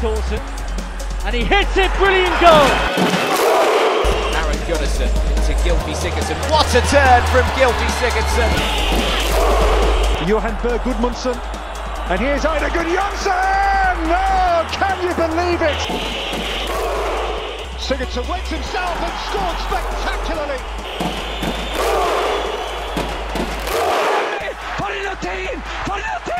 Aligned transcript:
Dawson. 0.00 0.38
And 1.26 1.34
he 1.34 1.42
hits 1.42 1.76
it, 1.76 1.90
brilliant 1.98 2.30
goal! 2.38 2.70
Aaron 4.38 4.56
Gunnarsson 4.70 5.10
to 5.46 5.52
Gylfi 5.66 5.94
Sigurdsson. 5.94 6.38
What 6.50 6.70
a 6.70 6.80
turn 6.86 7.22
from 7.34 7.42
Gylfi 7.58 7.88
Sigurdsson! 7.98 8.50
Johan 10.28 10.56
Berg 10.62 10.82
Gudmundsson. 10.82 11.34
And 12.10 12.20
here's 12.20 12.42
Eidur 12.42 12.70
Gudjohnsen! 12.70 14.06
No, 14.06 14.64
can 14.70 15.02
you 15.02 15.14
believe 15.18 15.62
it? 15.62 15.80
Sigurdsson 17.82 18.28
wakes 18.30 18.50
himself 18.50 19.02
and 19.02 19.12
scored 19.26 19.58
spectacularly. 19.66 20.60
For 24.78 24.90
en 24.92 25.04
latin! 25.04 25.60
For 25.86 25.96
en 25.96 26.02
latin! 26.02 26.38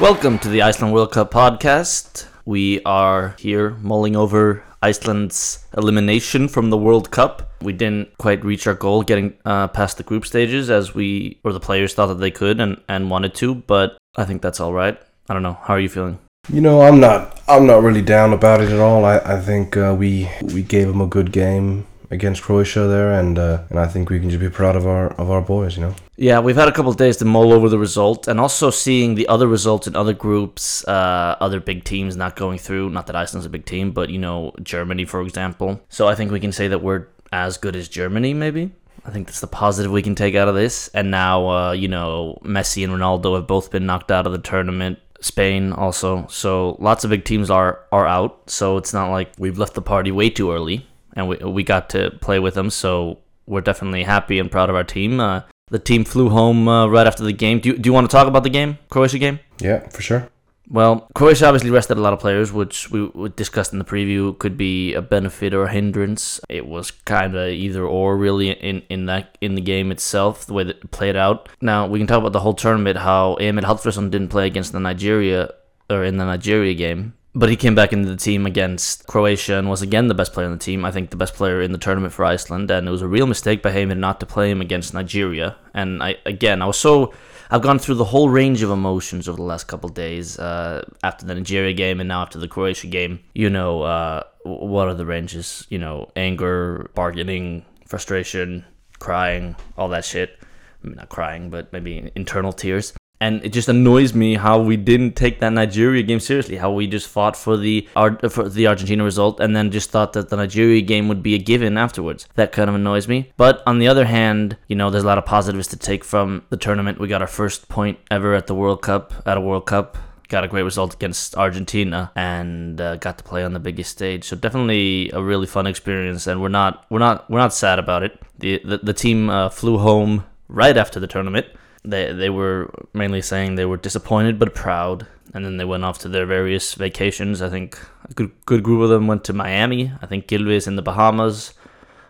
Welcome 0.00 0.38
to 0.38 0.48
the 0.48 0.62
Iceland 0.62 0.94
World 0.94 1.12
Cup 1.12 1.30
podcast. 1.30 2.26
We 2.46 2.82
are 2.84 3.36
here 3.38 3.72
mulling 3.82 4.16
over 4.16 4.64
Iceland's 4.80 5.66
elimination 5.76 6.48
from 6.48 6.70
the 6.70 6.78
World 6.78 7.10
Cup. 7.10 7.52
We 7.60 7.74
didn't 7.74 8.16
quite 8.16 8.42
reach 8.42 8.66
our 8.66 8.72
goal 8.72 9.02
getting 9.02 9.34
uh, 9.44 9.68
past 9.68 9.98
the 9.98 10.02
group 10.02 10.24
stages 10.24 10.70
as 10.70 10.94
we 10.94 11.38
or 11.44 11.52
the 11.52 11.60
players 11.60 11.92
thought 11.92 12.06
that 12.06 12.14
they 12.14 12.30
could 12.30 12.60
and, 12.60 12.80
and 12.88 13.10
wanted 13.10 13.34
to, 13.34 13.54
but 13.54 13.98
I 14.16 14.24
think 14.24 14.40
that's 14.40 14.58
all 14.58 14.72
right. 14.72 14.98
I 15.28 15.34
don't 15.34 15.42
know. 15.42 15.58
How 15.64 15.74
are 15.74 15.80
you 15.80 15.90
feeling? 15.90 16.18
You 16.50 16.62
know, 16.62 16.80
I'm 16.80 16.98
not. 16.98 17.38
I'm 17.46 17.66
not 17.66 17.82
really 17.82 18.00
down 18.00 18.32
about 18.32 18.62
it 18.62 18.70
at 18.70 18.80
all. 18.80 19.04
I, 19.04 19.18
I 19.18 19.38
think 19.38 19.76
uh, 19.76 19.94
we 19.96 20.30
we 20.54 20.62
gave 20.62 20.88
them 20.88 21.02
a 21.02 21.06
good 21.06 21.30
game 21.30 21.86
against 22.10 22.42
Croatia 22.42 22.86
there, 22.86 23.12
and 23.12 23.38
uh, 23.38 23.62
and 23.70 23.78
I 23.78 23.86
think 23.86 24.10
we 24.10 24.18
can 24.20 24.30
just 24.30 24.40
be 24.40 24.50
proud 24.50 24.76
of 24.76 24.86
our 24.86 25.08
of 25.14 25.30
our 25.30 25.40
boys. 25.40 25.76
You 25.76 25.82
know. 25.82 25.94
Yeah, 26.16 26.40
we've 26.40 26.56
had 26.56 26.68
a 26.68 26.72
couple 26.72 26.92
days 26.92 27.16
to 27.18 27.24
mull 27.24 27.52
over 27.52 27.68
the 27.68 27.78
result 27.78 28.28
and 28.28 28.38
also 28.38 28.70
seeing 28.70 29.14
the 29.14 29.26
other 29.28 29.46
results 29.46 29.86
in 29.86 29.96
other 29.96 30.12
groups, 30.12 30.86
uh, 30.86 31.36
other 31.40 31.60
big 31.60 31.84
teams 31.84 32.16
not 32.16 32.36
going 32.36 32.58
through. 32.58 32.90
Not 32.90 33.06
that 33.06 33.16
Iceland's 33.16 33.46
a 33.46 33.50
big 33.50 33.64
team, 33.64 33.92
but 33.92 34.10
you 34.10 34.18
know, 34.18 34.52
Germany, 34.62 35.04
for 35.06 35.22
example. 35.22 35.80
So 35.88 36.08
I 36.08 36.14
think 36.14 36.30
we 36.30 36.40
can 36.40 36.52
say 36.52 36.68
that 36.68 36.82
we're 36.82 37.06
as 37.32 37.56
good 37.56 37.76
as 37.76 37.88
Germany, 37.88 38.34
maybe. 38.34 38.72
I 39.04 39.10
think 39.10 39.28
that's 39.28 39.40
the 39.40 39.46
positive 39.46 39.90
we 39.90 40.02
can 40.02 40.14
take 40.14 40.34
out 40.34 40.48
of 40.48 40.54
this. 40.54 40.88
And 40.88 41.10
now, 41.10 41.48
uh, 41.48 41.72
you 41.72 41.88
know, 41.88 42.38
Messi 42.44 42.84
and 42.84 42.92
Ronaldo 42.92 43.34
have 43.36 43.46
both 43.46 43.70
been 43.70 43.86
knocked 43.86 44.10
out 44.10 44.26
of 44.26 44.32
the 44.32 44.38
tournament. 44.38 44.98
Spain 45.22 45.72
also. 45.72 46.26
So 46.28 46.76
lots 46.80 47.04
of 47.04 47.10
big 47.10 47.24
teams 47.24 47.50
are 47.50 47.80
are 47.92 48.06
out. 48.06 48.50
So 48.50 48.76
it's 48.76 48.92
not 48.92 49.10
like 49.10 49.32
we've 49.38 49.58
left 49.58 49.74
the 49.74 49.82
party 49.82 50.10
way 50.10 50.30
too 50.30 50.52
early, 50.52 50.86
and 51.20 51.28
we 51.28 51.36
we 51.36 51.62
got 51.62 51.90
to 51.90 52.10
play 52.20 52.38
with 52.38 52.54
them. 52.54 52.70
So 52.70 53.18
we're 53.46 53.60
definitely 53.60 54.04
happy 54.04 54.38
and 54.38 54.50
proud 54.50 54.70
of 54.70 54.76
our 54.76 54.84
team. 54.84 55.20
Uh, 55.20 55.42
the 55.70 55.78
team 55.78 56.04
flew 56.04 56.28
home 56.30 56.66
uh, 56.66 56.86
right 56.86 57.06
after 57.06 57.22
the 57.22 57.32
game. 57.32 57.60
Do 57.60 57.70
you, 57.70 57.78
do 57.78 57.88
you 57.88 57.92
want 57.92 58.10
to 58.10 58.16
talk 58.16 58.26
about 58.26 58.42
the 58.42 58.50
game, 58.50 58.78
Croatia 58.88 59.18
game? 59.18 59.38
Yeah, 59.60 59.88
for 59.88 60.02
sure. 60.02 60.28
Well, 60.68 61.08
Croatia 61.16 61.46
obviously 61.46 61.70
rested 61.70 61.98
a 61.98 62.00
lot 62.00 62.12
of 62.12 62.20
players, 62.20 62.52
which 62.52 62.92
we 62.92 63.10
discussed 63.34 63.72
in 63.72 63.80
the 63.80 63.84
preview 63.84 64.38
could 64.38 64.56
be 64.56 64.94
a 64.94 65.02
benefit 65.02 65.52
or 65.52 65.64
a 65.64 65.72
hindrance. 65.72 66.40
It 66.48 66.64
was 66.64 66.92
kind 66.92 67.34
of 67.34 67.48
either 67.48 67.84
or 67.84 68.16
really 68.16 68.50
in, 68.50 68.82
in 68.88 69.06
that 69.06 69.36
in 69.40 69.56
the 69.56 69.60
game 69.60 69.90
itself, 69.90 70.46
the 70.46 70.54
way 70.54 70.62
that 70.62 70.76
it 70.76 70.90
played 70.92 71.16
out. 71.16 71.48
Now 71.60 71.88
we 71.88 71.98
can 71.98 72.06
talk 72.06 72.18
about 72.18 72.32
the 72.32 72.40
whole 72.40 72.54
tournament, 72.54 72.98
how 72.98 73.36
Emil 73.40 73.64
Hallfredsson 73.64 74.10
didn't 74.12 74.28
play 74.28 74.46
against 74.46 74.70
the 74.72 74.78
Nigeria 74.78 75.50
or 75.88 76.04
in 76.04 76.18
the 76.18 76.24
Nigeria 76.24 76.74
game, 76.74 77.14
but 77.34 77.48
he 77.48 77.56
came 77.56 77.74
back 77.74 77.92
into 77.92 78.08
the 78.08 78.16
team 78.16 78.46
against 78.46 79.06
Croatia 79.06 79.56
and 79.56 79.70
was 79.70 79.82
again 79.82 80.08
the 80.08 80.14
best 80.14 80.32
player 80.32 80.46
on 80.46 80.52
the 80.52 80.58
team. 80.58 80.84
I 80.84 80.90
think 80.90 81.10
the 81.10 81.16
best 81.16 81.34
player 81.34 81.60
in 81.62 81.72
the 81.72 81.78
tournament 81.78 82.12
for 82.12 82.24
Iceland, 82.24 82.70
and 82.70 82.88
it 82.88 82.90
was 82.90 83.02
a 83.02 83.08
real 83.08 83.26
mistake 83.26 83.62
by 83.62 83.70
him 83.70 83.88
not 84.00 84.20
to 84.20 84.26
play 84.26 84.50
him 84.50 84.60
against 84.60 84.94
Nigeria. 84.94 85.56
And 85.72 86.02
I 86.02 86.16
again, 86.26 86.62
I 86.62 86.66
was 86.66 86.78
so 86.78 87.12
I've 87.50 87.62
gone 87.62 87.78
through 87.78 87.96
the 87.96 88.04
whole 88.04 88.28
range 88.28 88.62
of 88.62 88.70
emotions 88.70 89.28
over 89.28 89.36
the 89.36 89.42
last 89.42 89.64
couple 89.64 89.88
of 89.88 89.94
days 89.94 90.38
uh, 90.38 90.84
after 91.02 91.26
the 91.26 91.34
Nigeria 91.34 91.72
game 91.72 92.00
and 92.00 92.08
now 92.08 92.22
after 92.22 92.38
the 92.38 92.46
Croatia 92.48 92.86
game. 92.86 93.20
You 93.34 93.50
know, 93.50 93.82
uh, 93.82 94.22
what 94.44 94.86
are 94.86 94.94
the 94.94 95.06
ranges? 95.06 95.66
You 95.68 95.78
know, 95.78 96.10
anger, 96.14 96.90
bargaining, 96.94 97.64
frustration, 97.86 98.64
crying, 99.00 99.56
all 99.76 99.88
that 99.88 100.04
shit. 100.04 100.38
I 100.82 100.86
mean, 100.86 100.96
not 100.96 101.08
crying, 101.08 101.50
but 101.50 101.72
maybe 101.72 102.10
internal 102.14 102.52
tears. 102.52 102.92
And 103.20 103.44
it 103.44 103.50
just 103.50 103.68
annoys 103.68 104.14
me 104.14 104.36
how 104.36 104.60
we 104.60 104.76
didn't 104.76 105.14
take 105.14 105.40
that 105.40 105.52
Nigeria 105.52 106.02
game 106.02 106.20
seriously. 106.20 106.56
How 106.56 106.72
we 106.72 106.86
just 106.86 107.06
fought 107.06 107.36
for 107.36 107.56
the 107.56 107.86
for 108.30 108.48
the 108.48 108.66
Argentina 108.66 109.04
result, 109.04 109.40
and 109.40 109.54
then 109.54 109.70
just 109.70 109.90
thought 109.90 110.14
that 110.14 110.30
the 110.30 110.36
Nigeria 110.36 110.80
game 110.80 111.08
would 111.08 111.22
be 111.22 111.34
a 111.34 111.38
given 111.38 111.76
afterwards. 111.76 112.26
That 112.34 112.52
kind 112.52 112.70
of 112.70 112.74
annoys 112.74 113.08
me. 113.08 113.32
But 113.36 113.62
on 113.66 113.78
the 113.78 113.88
other 113.88 114.06
hand, 114.06 114.56
you 114.68 114.76
know, 114.76 114.90
there's 114.90 115.04
a 115.04 115.06
lot 115.06 115.18
of 115.18 115.26
positives 115.26 115.68
to 115.68 115.76
take 115.76 116.02
from 116.02 116.44
the 116.48 116.56
tournament. 116.56 116.98
We 116.98 117.08
got 117.08 117.20
our 117.20 117.28
first 117.28 117.68
point 117.68 117.98
ever 118.10 118.34
at 118.34 118.46
the 118.46 118.54
World 118.54 118.80
Cup, 118.80 119.12
at 119.26 119.36
a 119.36 119.40
World 119.40 119.66
Cup 119.66 119.98
got 120.30 120.44
a 120.44 120.48
great 120.48 120.62
result 120.62 120.94
against 120.94 121.36
Argentina 121.36 122.10
and 122.14 122.80
uh, 122.80 122.96
got 122.96 123.18
to 123.18 123.24
play 123.24 123.44
on 123.44 123.52
the 123.52 123.60
biggest 123.60 123.90
stage. 123.90 124.24
So 124.24 124.36
definitely 124.36 125.10
a 125.12 125.22
really 125.22 125.46
fun 125.46 125.66
experience, 125.66 126.26
and 126.26 126.40
we're 126.40 126.48
not 126.48 126.86
we're 126.88 127.00
not 127.00 127.28
we're 127.28 127.40
not 127.40 127.52
sad 127.52 127.78
about 127.78 128.02
it. 128.02 128.18
The 128.38 128.62
the, 128.64 128.78
the 128.78 128.94
team 128.94 129.28
uh, 129.28 129.50
flew 129.50 129.76
home 129.76 130.24
right 130.48 130.76
after 130.76 130.98
the 130.98 131.06
tournament. 131.06 131.46
They 131.84 132.12
they 132.12 132.30
were 132.30 132.70
mainly 132.92 133.22
saying 133.22 133.54
they 133.54 133.64
were 133.64 133.76
disappointed 133.76 134.38
but 134.38 134.54
proud, 134.54 135.06
and 135.32 135.44
then 135.44 135.56
they 135.56 135.64
went 135.64 135.84
off 135.84 135.98
to 136.00 136.08
their 136.08 136.26
various 136.26 136.74
vacations. 136.74 137.40
I 137.40 137.48
think 137.48 137.78
a 138.08 138.14
good 138.14 138.32
good 138.46 138.62
group 138.62 138.82
of 138.82 138.90
them 138.90 139.06
went 139.06 139.24
to 139.24 139.32
Miami. 139.32 139.92
I 140.02 140.06
think 140.06 140.26
Gylfi 140.26 140.52
is 140.52 140.66
in 140.66 140.76
the 140.76 140.82
Bahamas. 140.82 141.54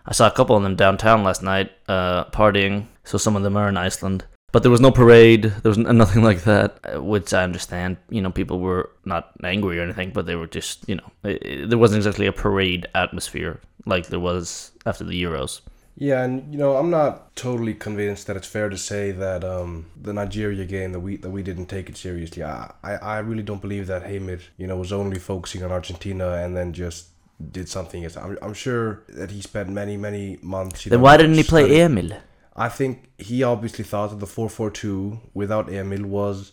I 0.05 0.13
saw 0.13 0.27
a 0.27 0.31
couple 0.31 0.55
of 0.55 0.63
them 0.63 0.75
downtown 0.75 1.23
last 1.23 1.43
night 1.43 1.71
uh, 1.87 2.25
partying. 2.25 2.87
So 3.03 3.17
some 3.17 3.35
of 3.35 3.43
them 3.43 3.57
are 3.57 3.69
in 3.69 3.77
Iceland. 3.77 4.25
But 4.51 4.63
there 4.63 4.71
was 4.71 4.81
no 4.81 4.91
parade. 4.91 5.43
There 5.43 5.69
was 5.69 5.77
nothing 5.77 6.23
like 6.29 6.43
that, 6.43 7.03
which 7.03 7.33
I 7.33 7.43
understand. 7.43 7.97
You 8.09 8.21
know, 8.21 8.31
people 8.31 8.59
were 8.59 8.89
not 9.05 9.31
angry 9.43 9.79
or 9.79 9.83
anything, 9.83 10.11
but 10.11 10.25
they 10.25 10.35
were 10.35 10.47
just, 10.47 10.87
you 10.87 10.95
know, 10.95 11.11
it, 11.23 11.45
it, 11.45 11.69
there 11.69 11.79
wasn't 11.79 11.99
exactly 11.99 12.25
a 12.25 12.33
parade 12.33 12.87
atmosphere 12.93 13.61
like 13.85 14.07
there 14.07 14.19
was 14.19 14.71
after 14.85 15.03
the 15.03 15.21
Euros. 15.21 15.61
Yeah, 15.95 16.23
and 16.23 16.51
you 16.53 16.57
know, 16.57 16.77
I'm 16.77 16.89
not 16.89 17.35
totally 17.35 17.73
convinced 17.73 18.27
that 18.27 18.37
it's 18.37 18.47
fair 18.47 18.69
to 18.69 18.77
say 18.77 19.11
that 19.11 19.43
um, 19.43 19.91
the 20.01 20.13
Nigeria 20.13 20.65
game 20.65 20.93
that 20.93 20.99
we 20.99 21.17
that 21.17 21.29
we 21.29 21.43
didn't 21.43 21.67
take 21.67 21.89
it 21.89 21.97
seriously. 21.97 22.43
I, 22.43 22.71
I, 22.83 22.93
I 22.95 23.17
really 23.19 23.43
don't 23.43 23.61
believe 23.61 23.87
that 23.87 24.03
Heimir, 24.03 24.39
you 24.57 24.67
know, 24.67 24.77
was 24.77 24.91
only 24.91 25.19
focusing 25.19 25.63
on 25.63 25.71
Argentina 25.71 26.33
and 26.33 26.55
then 26.55 26.73
just 26.73 27.07
did 27.51 27.67
something. 27.67 28.05
I'm, 28.17 28.37
I'm 28.41 28.53
sure 28.53 29.03
that 29.09 29.31
he 29.31 29.41
spent 29.41 29.69
many 29.69 29.97
many 29.97 30.39
months. 30.41 30.85
then 30.85 31.01
why 31.01 31.17
didn't 31.17 31.35
he 31.35 31.43
play 31.43 31.81
Emil? 31.81 32.11
I 32.55 32.69
think 32.69 33.09
he 33.17 33.43
obviously 33.43 33.85
thought 33.85 34.09
that 34.09 34.19
the 34.19 34.25
4-4-2 34.25 35.19
without 35.33 35.71
Emil 35.71 36.05
was 36.05 36.51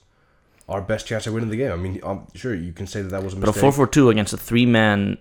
our 0.68 0.80
best 0.80 1.06
chance 1.06 1.26
of 1.26 1.34
winning 1.34 1.50
the 1.50 1.56
game. 1.56 1.72
I 1.72 1.76
mean, 1.76 2.00
I'm 2.04 2.26
sure 2.34 2.54
you 2.54 2.72
can 2.72 2.86
say 2.86 3.02
that 3.02 3.08
that 3.08 3.24
was 3.24 3.34
a 3.34 3.36
mistake. 3.36 3.60
But 3.60 3.68
a 3.68 3.86
4-4-2 3.86 4.10
against 4.10 4.32
a 4.32 4.36
three-man 4.36 5.18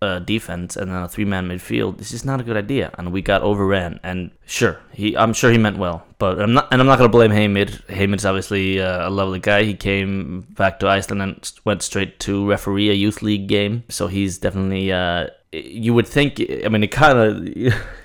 uh, 0.00 0.18
defense 0.20 0.76
and 0.76 0.90
then 0.90 1.02
a 1.02 1.08
three-man 1.08 1.48
midfield, 1.48 1.98
this 1.98 2.12
is 2.12 2.24
not 2.24 2.40
a 2.40 2.44
good 2.44 2.56
idea. 2.56 2.90
And 2.98 3.12
we 3.12 3.22
got 3.22 3.42
overran. 3.42 4.00
And 4.02 4.30
sure, 4.46 4.80
he, 4.92 5.16
I'm 5.16 5.32
sure 5.32 5.50
he 5.50 5.58
meant 5.58 5.78
well, 5.78 6.06
but 6.18 6.40
I'm 6.40 6.52
not, 6.52 6.68
and 6.70 6.80
I'm 6.80 6.86
not 6.86 6.98
gonna 6.98 7.08
blame 7.08 7.30
Heimir. 7.30 7.66
Heimir's 7.88 8.24
obviously 8.24 8.80
uh, 8.80 9.08
a 9.08 9.10
lovely 9.10 9.40
guy. 9.40 9.64
He 9.64 9.74
came 9.74 10.46
back 10.50 10.80
to 10.80 10.88
Iceland 10.88 11.22
and 11.22 11.52
went 11.64 11.82
straight 11.82 12.20
to 12.20 12.48
referee 12.48 12.90
a 12.90 12.94
youth 12.94 13.22
league 13.22 13.48
game, 13.48 13.84
so 13.88 14.06
he's 14.06 14.38
definitely. 14.38 14.92
Uh, 14.92 15.28
you 15.52 15.94
would 15.94 16.06
think. 16.06 16.40
I 16.64 16.68
mean, 16.68 16.84
it 16.84 16.92
kind 16.92 17.18
of. 17.18 17.74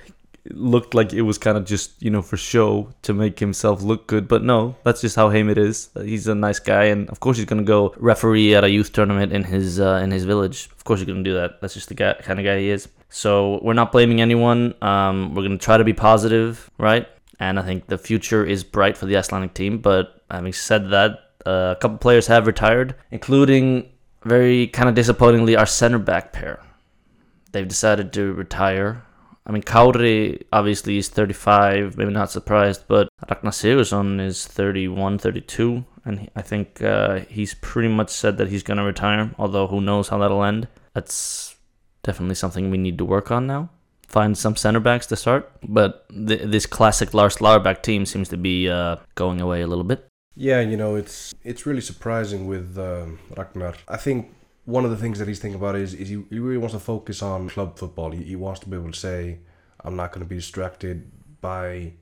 looked 0.50 0.94
like 0.94 1.12
it 1.12 1.22
was 1.22 1.38
kind 1.38 1.56
of 1.56 1.64
just 1.64 2.02
you 2.02 2.10
know 2.10 2.20
for 2.20 2.36
show 2.36 2.90
to 3.02 3.14
make 3.14 3.38
himself 3.38 3.82
look 3.82 4.06
good 4.06 4.28
but 4.28 4.42
no 4.42 4.76
that's 4.84 5.00
just 5.00 5.16
how 5.16 5.30
Heimir 5.30 5.56
is. 5.56 5.88
He's 5.94 6.26
a 6.26 6.34
nice 6.34 6.58
guy 6.58 6.84
and 6.84 7.08
of 7.08 7.20
course 7.20 7.36
he's 7.36 7.46
gonna 7.46 7.62
go 7.62 7.94
referee 7.96 8.54
at 8.54 8.64
a 8.64 8.68
youth 8.68 8.92
tournament 8.92 9.32
in 9.32 9.44
his 9.44 9.80
uh, 9.80 10.00
in 10.02 10.10
his 10.10 10.24
village. 10.24 10.68
Of 10.76 10.84
course 10.84 11.00
he's 11.00 11.06
gonna 11.06 11.22
do 11.22 11.34
that. 11.34 11.60
That's 11.60 11.74
just 11.74 11.88
the 11.88 11.94
guy, 11.94 12.14
kind 12.14 12.38
of 12.38 12.44
guy 12.44 12.58
he 12.58 12.70
is. 12.70 12.88
So 13.08 13.60
we're 13.62 13.74
not 13.74 13.92
blaming 13.92 14.20
anyone. 14.20 14.74
Um, 14.82 15.34
we're 15.34 15.44
gonna 15.44 15.58
try 15.58 15.78
to 15.78 15.84
be 15.84 15.94
positive 15.94 16.70
right? 16.78 17.08
And 17.40 17.58
I 17.58 17.62
think 17.62 17.86
the 17.86 17.98
future 17.98 18.44
is 18.44 18.64
bright 18.64 18.96
for 18.96 19.06
the 19.06 19.16
Icelandic 19.16 19.54
team 19.54 19.78
but 19.78 20.22
having 20.30 20.52
said 20.52 20.90
that 20.90 21.30
uh, 21.46 21.74
a 21.76 21.80
couple 21.80 21.98
players 21.98 22.26
have 22.26 22.46
retired 22.46 22.94
including 23.10 23.90
very 24.24 24.66
kind 24.68 24.88
of 24.88 24.94
disappointingly 24.94 25.56
our 25.56 25.66
center 25.66 25.98
back 25.98 26.32
pair. 26.32 26.62
They've 27.52 27.68
decided 27.68 28.12
to 28.14 28.32
retire 28.32 29.04
I 29.46 29.52
mean, 29.52 29.62
Kári 29.62 30.42
obviously 30.52 30.96
is 30.98 31.08
35, 31.08 31.98
maybe 31.98 32.12
not 32.12 32.30
surprised, 32.30 32.84
but 32.88 33.08
Ragnar 33.28 33.52
Sigurdsson 33.52 34.20
is 34.20 34.46
31, 34.46 35.18
32, 35.18 35.84
and 36.06 36.30
I 36.34 36.42
think 36.42 36.80
uh, 36.82 37.20
he's 37.28 37.54
pretty 37.54 37.88
much 37.88 38.10
said 38.10 38.38
that 38.38 38.48
he's 38.48 38.62
going 38.62 38.78
to 38.78 38.84
retire, 38.84 39.34
although 39.38 39.66
who 39.66 39.80
knows 39.82 40.08
how 40.08 40.18
that'll 40.18 40.44
end. 40.44 40.68
That's 40.94 41.56
definitely 42.02 42.36
something 42.36 42.70
we 42.70 42.78
need 42.78 42.98
to 42.98 43.04
work 43.04 43.30
on 43.30 43.46
now. 43.46 43.70
find 44.06 44.38
some 44.38 44.54
center 44.54 44.80
backs 44.80 45.06
to 45.08 45.16
start. 45.16 45.50
But 45.66 46.06
th- 46.08 46.42
this 46.44 46.66
classic 46.66 47.12
Lars 47.14 47.36
Lagerbäck 47.36 47.82
team 47.82 48.06
seems 48.06 48.28
to 48.28 48.36
be 48.36 48.68
uh, 48.68 48.96
going 49.14 49.40
away 49.40 49.60
a 49.62 49.66
little 49.66 49.84
bit. 49.84 50.06
Yeah, 50.36 50.60
you 50.60 50.76
know, 50.76 50.94
it's 50.96 51.34
it's 51.42 51.66
really 51.66 51.80
surprising 51.80 52.46
with 52.46 52.78
um, 52.78 53.18
Ragnar. 53.36 53.74
I 53.88 53.96
think 53.96 54.34
one 54.64 54.84
of 54.84 54.90
the 54.90 54.96
things 54.96 55.18
that 55.18 55.28
he's 55.28 55.38
thinking 55.38 55.60
about 55.60 55.76
is, 55.76 55.94
is 55.94 56.08
he, 56.08 56.22
he 56.30 56.38
really 56.38 56.58
wants 56.58 56.74
to 56.74 56.80
focus 56.80 57.22
on 57.22 57.48
club 57.48 57.78
football. 57.78 58.10
He, 58.10 58.22
he 58.22 58.36
wants 58.36 58.60
to 58.60 58.68
be 58.68 58.76
able 58.76 58.90
to 58.92 58.98
say, 58.98 59.38
I'm 59.84 59.96
not 59.96 60.12
going 60.12 60.24
to 60.24 60.28
be 60.28 60.36
distracted 60.36 61.10
by 61.40 61.92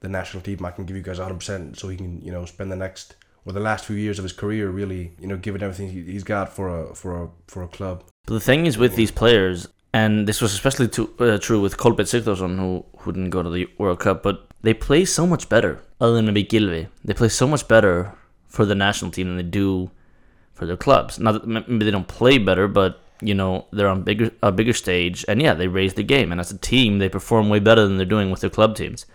the 0.00 0.08
national 0.08 0.42
team. 0.42 0.64
I 0.64 0.70
can 0.70 0.86
give 0.86 0.96
you 0.96 1.02
guys 1.02 1.18
100% 1.18 1.78
so 1.78 1.88
he 1.88 1.96
can, 1.96 2.22
you 2.22 2.32
know, 2.32 2.44
spend 2.46 2.72
the 2.72 2.76
next 2.76 3.16
or 3.44 3.52
the 3.52 3.60
last 3.60 3.84
few 3.84 3.96
years 3.96 4.18
of 4.18 4.22
his 4.22 4.32
career 4.32 4.68
really, 4.70 5.12
you 5.20 5.26
know, 5.26 5.36
giving 5.36 5.62
everything 5.62 5.90
he- 5.90 6.10
he's 6.12 6.24
got 6.24 6.52
for 6.52 6.68
a 6.68 6.94
for 6.94 7.22
a 7.24 7.28
for 7.46 7.62
a 7.62 7.68
club. 7.68 8.04
But 8.26 8.34
the 8.34 8.40
thing 8.40 8.66
is 8.66 8.76
with 8.78 8.96
these 8.96 9.10
players, 9.10 9.68
and 9.92 10.26
this 10.28 10.40
was 10.40 10.52
especially 10.54 10.88
to, 10.88 11.10
uh, 11.18 11.38
true 11.38 11.60
with 11.60 11.76
Kolbeinn 11.76 12.06
Sigthorsson, 12.12 12.58
who, 12.58 12.84
who 12.98 13.12
didn't 13.12 13.30
go 13.30 13.42
to 13.42 13.50
the 13.50 13.66
World 13.78 14.00
Cup, 14.00 14.22
but 14.22 14.46
they 14.62 14.74
play 14.74 15.04
so 15.04 15.26
much 15.26 15.48
better, 15.48 15.80
other 16.00 16.14
than 16.14 16.26
maybe 16.26 16.44
Gylfi. 16.44 16.88
They 17.04 17.14
play 17.14 17.28
so 17.28 17.46
much 17.46 17.66
better 17.66 18.12
for 18.46 18.64
the 18.66 18.74
national 18.74 19.10
team 19.10 19.28
than 19.28 19.36
they 19.36 19.42
do 19.42 19.90
for 20.60 20.66
their 20.66 20.76
clubs. 20.76 21.18
Not 21.18 21.46
maybe 21.48 21.86
they 21.86 21.90
don't 21.90 22.06
play 22.06 22.36
better, 22.36 22.68
but 22.68 23.00
you 23.22 23.34
know 23.34 23.66
they're 23.72 23.88
on 23.88 24.02
bigger 24.02 24.30
a 24.42 24.52
bigger 24.52 24.74
stage, 24.74 25.24
and 25.26 25.40
yeah, 25.40 25.54
they 25.54 25.68
raise 25.68 25.94
the 25.94 26.02
game, 26.02 26.30
and 26.30 26.40
as 26.40 26.52
a 26.52 26.58
team, 26.58 26.98
they 26.98 27.08
perform 27.08 27.48
way 27.48 27.60
better 27.60 27.86
than 27.86 27.96
they're 27.96 28.04
doing 28.04 28.30
with 28.30 28.42
their 28.42 28.50
club 28.50 28.76
teams. 28.76 29.06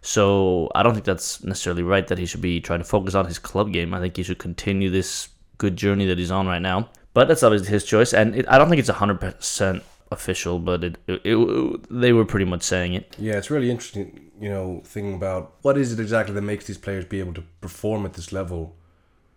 So 0.00 0.70
I 0.74 0.82
don't 0.82 0.94
think 0.94 1.04
that's 1.04 1.44
necessarily 1.44 1.82
right 1.82 2.06
that 2.08 2.16
he 2.16 2.24
should 2.24 2.40
be 2.40 2.60
trying 2.60 2.78
to 2.78 2.84
focus 2.84 3.14
on 3.14 3.26
his 3.26 3.38
club 3.38 3.72
game. 3.74 3.92
I 3.92 4.00
think 4.00 4.16
he 4.16 4.22
should 4.22 4.38
continue 4.38 4.88
this 4.88 5.28
good 5.58 5.76
journey 5.76 6.06
that 6.06 6.16
he's 6.16 6.30
on 6.30 6.46
right 6.46 6.62
now. 6.62 6.88
But 7.12 7.28
that's 7.28 7.42
obviously 7.42 7.68
his 7.68 7.84
choice, 7.84 8.14
and 8.14 8.34
it, 8.34 8.46
I 8.48 8.56
don't 8.56 8.70
think 8.70 8.80
it's 8.80 8.88
hundred 8.88 9.20
percent 9.20 9.82
official, 10.10 10.58
but 10.58 10.82
it, 10.82 10.96
it, 11.06 11.20
it 11.24 11.86
they 11.90 12.14
were 12.14 12.24
pretty 12.24 12.46
much 12.46 12.62
saying 12.62 12.94
it. 12.94 13.14
Yeah, 13.18 13.34
it's 13.34 13.50
really 13.50 13.70
interesting, 13.70 14.30
you 14.40 14.48
know, 14.48 14.80
thinking 14.86 15.14
about 15.14 15.56
what 15.60 15.76
is 15.76 15.92
it 15.92 16.00
exactly 16.00 16.34
that 16.34 16.40
makes 16.42 16.66
these 16.66 16.78
players 16.78 17.04
be 17.04 17.20
able 17.20 17.34
to 17.34 17.44
perform 17.60 18.06
at 18.06 18.14
this 18.14 18.32
level 18.32 18.76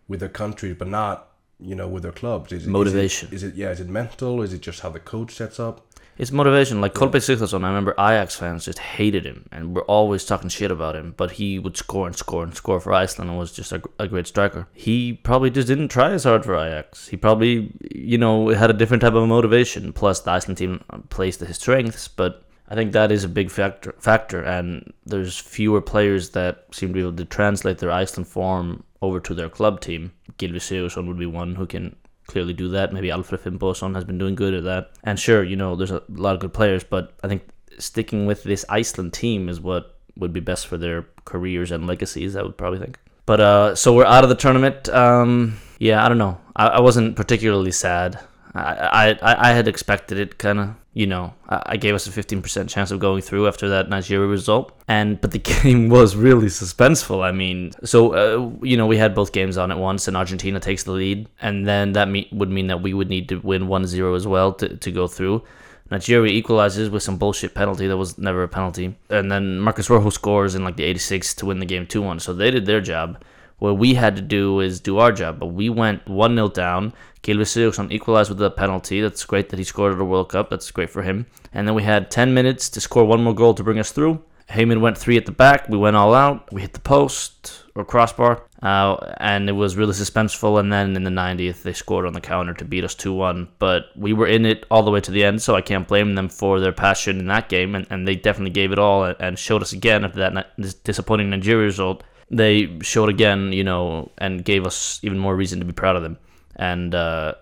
with 0.07 0.19
their 0.21 0.29
countries, 0.29 0.75
but 0.77 0.87
not, 0.87 1.28
you 1.59 1.75
know, 1.75 1.87
with 1.87 2.03
their 2.03 2.11
clubs. 2.11 2.51
Is 2.51 2.65
it, 2.65 2.69
Motivation. 2.69 3.29
Is 3.31 3.43
it, 3.43 3.47
is 3.47 3.53
it 3.53 3.55
yeah? 3.55 3.69
Is 3.69 3.79
it 3.79 3.89
mental? 3.89 4.41
Is 4.41 4.53
it 4.53 4.61
just 4.61 4.81
how 4.81 4.89
the 4.89 4.99
coach 4.99 5.33
sets 5.33 5.59
up? 5.59 5.85
It's 6.19 6.33
motivation. 6.33 6.81
Like 6.81 6.93
Kolbeinn 6.93 7.21
Sigthorsson, 7.21 7.63
I 7.63 7.69
remember 7.69 7.93
Ajax 7.93 8.35
fans 8.35 8.65
just 8.65 8.79
hated 8.79 9.25
him 9.25 9.47
and 9.53 9.73
were 9.73 9.85
always 9.85 10.25
talking 10.25 10.49
shit 10.49 10.69
about 10.69 10.93
him. 10.93 11.13
But 11.15 11.31
he 11.31 11.59
would 11.59 11.77
score 11.77 12.07
and 12.07 12.15
score 12.15 12.43
and 12.43 12.53
score 12.53 12.81
for 12.81 12.93
Iceland 12.93 13.29
and 13.29 13.39
was 13.39 13.53
just 13.53 13.71
a, 13.71 13.81
a 13.97 14.05
great 14.05 14.27
striker. 14.27 14.67
He 14.73 15.13
probably 15.13 15.49
just 15.49 15.69
didn't 15.69 15.87
try 15.87 16.11
as 16.11 16.25
hard 16.25 16.43
for 16.43 16.57
Ajax. 16.57 17.07
He 17.07 17.15
probably, 17.15 17.71
you 17.95 18.17
know, 18.17 18.49
had 18.49 18.69
a 18.69 18.73
different 18.73 18.99
type 18.99 19.13
of 19.13 19.25
motivation. 19.29 19.93
Plus, 19.93 20.19
the 20.19 20.31
Iceland 20.31 20.57
team 20.57 20.83
plays 21.09 21.37
to 21.37 21.45
his 21.45 21.55
strengths. 21.55 22.09
But 22.09 22.43
I 22.67 22.75
think 22.75 22.91
that 22.91 23.13
is 23.13 23.23
a 23.23 23.29
big 23.29 23.49
factor. 23.49 23.95
Factor, 23.97 24.43
and 24.43 24.91
there's 25.05 25.37
fewer 25.37 25.79
players 25.79 26.31
that 26.31 26.65
seem 26.73 26.89
to 26.89 26.93
be 26.93 26.99
able 26.99 27.13
to 27.13 27.23
translate 27.23 27.77
their 27.77 27.91
Iceland 27.91 28.27
form 28.27 28.83
over 29.01 29.19
to 29.19 29.33
their 29.33 29.49
club 29.49 29.81
team. 29.81 30.11
Gylfi 30.37 30.55
Sigurðsson 30.55 31.07
would 31.07 31.19
be 31.19 31.25
one 31.25 31.55
who 31.55 31.65
can 31.65 31.95
clearly 32.27 32.53
do 32.53 32.69
that. 32.69 32.93
Maybe 32.93 33.11
Alfred 33.11 33.41
Finnbogason 33.41 33.95
has 33.95 34.03
been 34.03 34.17
doing 34.17 34.35
good 34.35 34.53
at 34.53 34.63
that. 34.63 34.91
And 35.03 35.19
sure, 35.19 35.43
you 35.43 35.55
know, 35.55 35.75
there's 35.75 35.91
a 35.91 36.03
lot 36.09 36.35
of 36.35 36.41
good 36.41 36.53
players, 36.53 36.83
but 36.83 37.13
I 37.23 37.27
think 37.27 37.43
sticking 37.77 38.25
with 38.25 38.43
this 38.43 38.65
Iceland 38.69 39.13
team 39.13 39.49
is 39.49 39.59
what 39.59 39.97
would 40.15 40.33
be 40.33 40.39
best 40.39 40.67
for 40.67 40.77
their 40.77 41.05
careers 41.25 41.71
and 41.71 41.87
legacies, 41.87 42.35
I 42.35 42.43
would 42.43 42.57
probably 42.57 42.79
think. 42.79 42.99
But 43.25 43.39
uh, 43.39 43.75
so 43.75 43.93
we're 43.93 44.05
out 44.05 44.23
of 44.23 44.29
the 44.29 44.35
tournament. 44.35 44.89
Um, 44.89 45.57
yeah, 45.77 46.03
I 46.03 46.09
don't 46.09 46.17
know. 46.17 46.39
I, 46.55 46.67
I 46.67 46.79
wasn't 46.81 47.15
particularly 47.15 47.71
sad. 47.71 48.19
I 48.55 49.17
I, 49.21 49.49
I 49.49 49.53
had 49.53 49.67
expected 49.67 50.17
it, 50.17 50.37
kind 50.37 50.59
of. 50.59 50.75
You 50.93 51.05
know, 51.05 51.33
I, 51.47 51.77
gave 51.77 51.93
us 51.93 52.07
a 52.07 52.11
fifteen 52.11 52.41
percent 52.41 52.67
chance 52.69 52.89
of 52.89 52.99
going 52.99 53.21
through 53.21 53.47
after 53.47 53.69
that 53.69 53.89
Nigeria 53.89 54.27
result, 54.27 54.71
and 54.87 55.21
but 55.21 55.31
the 55.31 55.37
game 55.61 55.89
was 55.89 56.15
really 56.15 56.47
suspenseful. 56.47 57.23
I 57.23 57.31
mean, 57.31 57.71
so 57.83 58.13
uh, 58.13 58.65
you 58.65 58.75
know 58.75 58.87
we 58.87 58.97
had 58.97 59.13
both 59.13 59.31
games 59.31 59.57
on 59.57 59.71
at 59.71 59.77
once, 59.77 60.07
and 60.07 60.17
Argentina 60.17 60.59
takes 60.59 60.83
the 60.83 60.91
lead, 60.91 61.29
and 61.41 61.67
then 61.67 61.93
that 61.93 62.09
me- 62.09 62.27
would 62.31 62.49
mean 62.49 62.67
that 62.67 62.81
we 62.81 62.93
would 62.95 63.09
need 63.09 63.29
to 63.29 63.39
win 63.41 63.67
1-0 63.67 64.15
as 64.15 64.25
well 64.25 64.51
to 64.53 64.77
to 64.77 64.91
go 64.91 65.07
through. 65.07 65.43
Nigeria 65.91 66.31
equalizes 66.31 66.89
with 66.89 67.01
some 67.01 67.17
bullshit 67.17 67.55
penalty 67.55 67.87
that 67.87 67.97
was 67.97 68.17
never 68.17 68.43
a 68.43 68.47
penalty, 68.47 68.95
and 69.09 69.31
then 69.31 69.59
Marcus 69.59 69.89
Rojo 69.89 70.09
scores 70.09 70.55
in 70.55 70.63
like 70.63 70.75
the 70.75 70.83
86 70.83 71.33
to 71.35 71.45
win 71.47 71.59
the 71.59 71.65
game 71.65 71.85
2-1. 71.85 72.21
So 72.21 72.33
they 72.33 72.51
did 72.51 72.65
their 72.65 72.81
job. 72.81 73.23
What 73.59 73.77
we 73.77 73.93
had 73.93 74.15
to 74.15 74.21
do 74.21 74.59
is 74.61 74.79
do 74.79 74.97
our 74.97 75.11
job, 75.11 75.39
but 75.39 75.47
we 75.47 75.69
went 75.69 76.07
1 76.07 76.35
0 76.35 76.49
down. 76.49 76.93
Gylfi 77.23 77.41
Sigurðsson 77.41 77.91
equalized 77.91 78.29
with 78.29 78.41
a 78.41 78.49
penalty. 78.49 79.01
That's 79.01 79.25
great 79.25 79.49
that 79.49 79.59
he 79.59 79.65
scored 79.65 79.93
at 79.93 79.99
a 79.99 80.05
World 80.05 80.29
Cup. 80.29 80.49
That's 80.49 80.71
great 80.71 80.89
for 80.89 81.01
him. 81.01 81.25
And 81.53 81.67
then 81.67 81.75
we 81.75 81.83
had 81.83 82.09
10 82.09 82.33
minutes 82.33 82.69
to 82.69 82.81
score 82.81 83.03
one 83.05 83.23
more 83.23 83.35
goal 83.35 83.53
to 83.53 83.63
bring 83.63 83.79
us 83.79 83.91
through. 83.91 84.23
Heimir 84.49 84.79
went 84.79 84.97
three 84.97 85.17
at 85.17 85.25
the 85.27 85.31
back. 85.31 85.69
We 85.69 85.77
went 85.77 85.95
all 85.95 86.15
out. 86.15 86.51
We 86.51 86.61
hit 86.61 86.73
the 86.73 86.79
post 86.79 87.63
or 87.75 87.85
crossbar, 87.85 88.43
uh, 88.63 89.13
and 89.17 89.47
it 89.47 89.51
was 89.51 89.77
really 89.77 89.93
suspenseful. 89.93 90.59
And 90.59 90.73
then 90.73 90.95
in 90.95 91.03
the 91.03 91.11
90th, 91.11 91.61
they 91.61 91.73
scored 91.73 92.07
on 92.07 92.13
the 92.13 92.21
counter 92.21 92.55
to 92.55 92.65
beat 92.65 92.83
us 92.83 92.95
2 92.95 93.13
1. 93.13 93.47
But 93.59 93.85
we 93.95 94.13
were 94.13 94.25
in 94.25 94.45
it 94.45 94.65
all 94.71 94.81
the 94.81 94.89
way 94.89 95.01
to 95.01 95.11
the 95.11 95.23
end, 95.23 95.41
so 95.41 95.55
I 95.55 95.61
can't 95.61 95.87
blame 95.87 96.15
them 96.15 96.29
for 96.29 96.59
their 96.59 96.71
passion 96.71 97.19
in 97.19 97.27
that 97.27 97.47
game. 97.47 97.75
And, 97.75 97.85
and 97.91 98.07
they 98.07 98.15
definitely 98.15 98.51
gave 98.51 98.71
it 98.71 98.79
all 98.79 99.03
and 99.03 99.37
showed 99.37 99.61
us 99.61 99.71
again 99.73 100.03
after 100.03 100.19
that 100.19 100.83
disappointing 100.83 101.29
Nigeria 101.29 101.65
result. 101.65 102.03
They 102.31 102.79
showed 102.81 103.09
again, 103.09 103.53
you 103.53 103.63
know, 103.63 104.11
and 104.17 104.45
gave 104.45 104.65
us 104.65 104.99
even 105.03 105.17
more 105.17 105.35
reason 105.35 105.59
to 105.59 105.65
be 105.65 105.73
proud 105.73 105.95
of 105.95 106.03
them. 106.03 106.17
And 106.55 106.93
uh, 106.93 107.35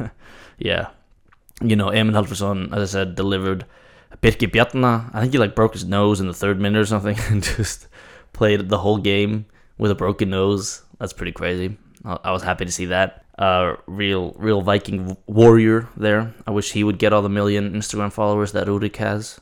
yeah, 0.58 0.88
you 1.62 1.76
know, 1.76 1.90
Emil 1.90 2.14
Hallfredsson, 2.14 2.74
as 2.74 2.94
I 2.94 2.98
said, 2.98 3.14
delivered. 3.14 3.66
Birkir 4.22 4.50
Bjarna, 4.50 5.10
I 5.12 5.20
think 5.20 5.32
he 5.32 5.38
like 5.38 5.54
broke 5.54 5.74
his 5.74 5.84
nose 5.84 6.20
in 6.20 6.26
the 6.26 6.34
third 6.34 6.60
minute 6.60 6.80
or 6.80 6.86
something, 6.86 7.16
and 7.30 7.42
just 7.42 7.88
played 8.32 8.68
the 8.68 8.78
whole 8.78 8.98
game 8.98 9.46
with 9.78 9.90
a 9.90 9.94
broken 9.94 10.30
nose. 10.30 10.82
That's 10.98 11.12
pretty 11.12 11.32
crazy. 11.32 11.76
I 12.04 12.32
was 12.32 12.42
happy 12.42 12.64
to 12.64 12.72
see 12.72 12.86
that. 12.86 13.24
Uh, 13.38 13.76
real, 13.86 14.32
real 14.36 14.60
Viking 14.60 15.16
warrior 15.26 15.88
there. 15.96 16.34
I 16.46 16.50
wish 16.50 16.72
he 16.72 16.84
would 16.84 16.98
get 16.98 17.12
all 17.12 17.22
the 17.22 17.28
million 17.28 17.72
Instagram 17.72 18.12
followers 18.12 18.52
that 18.52 18.66
Rúrik 18.66 18.96
has, 18.96 19.40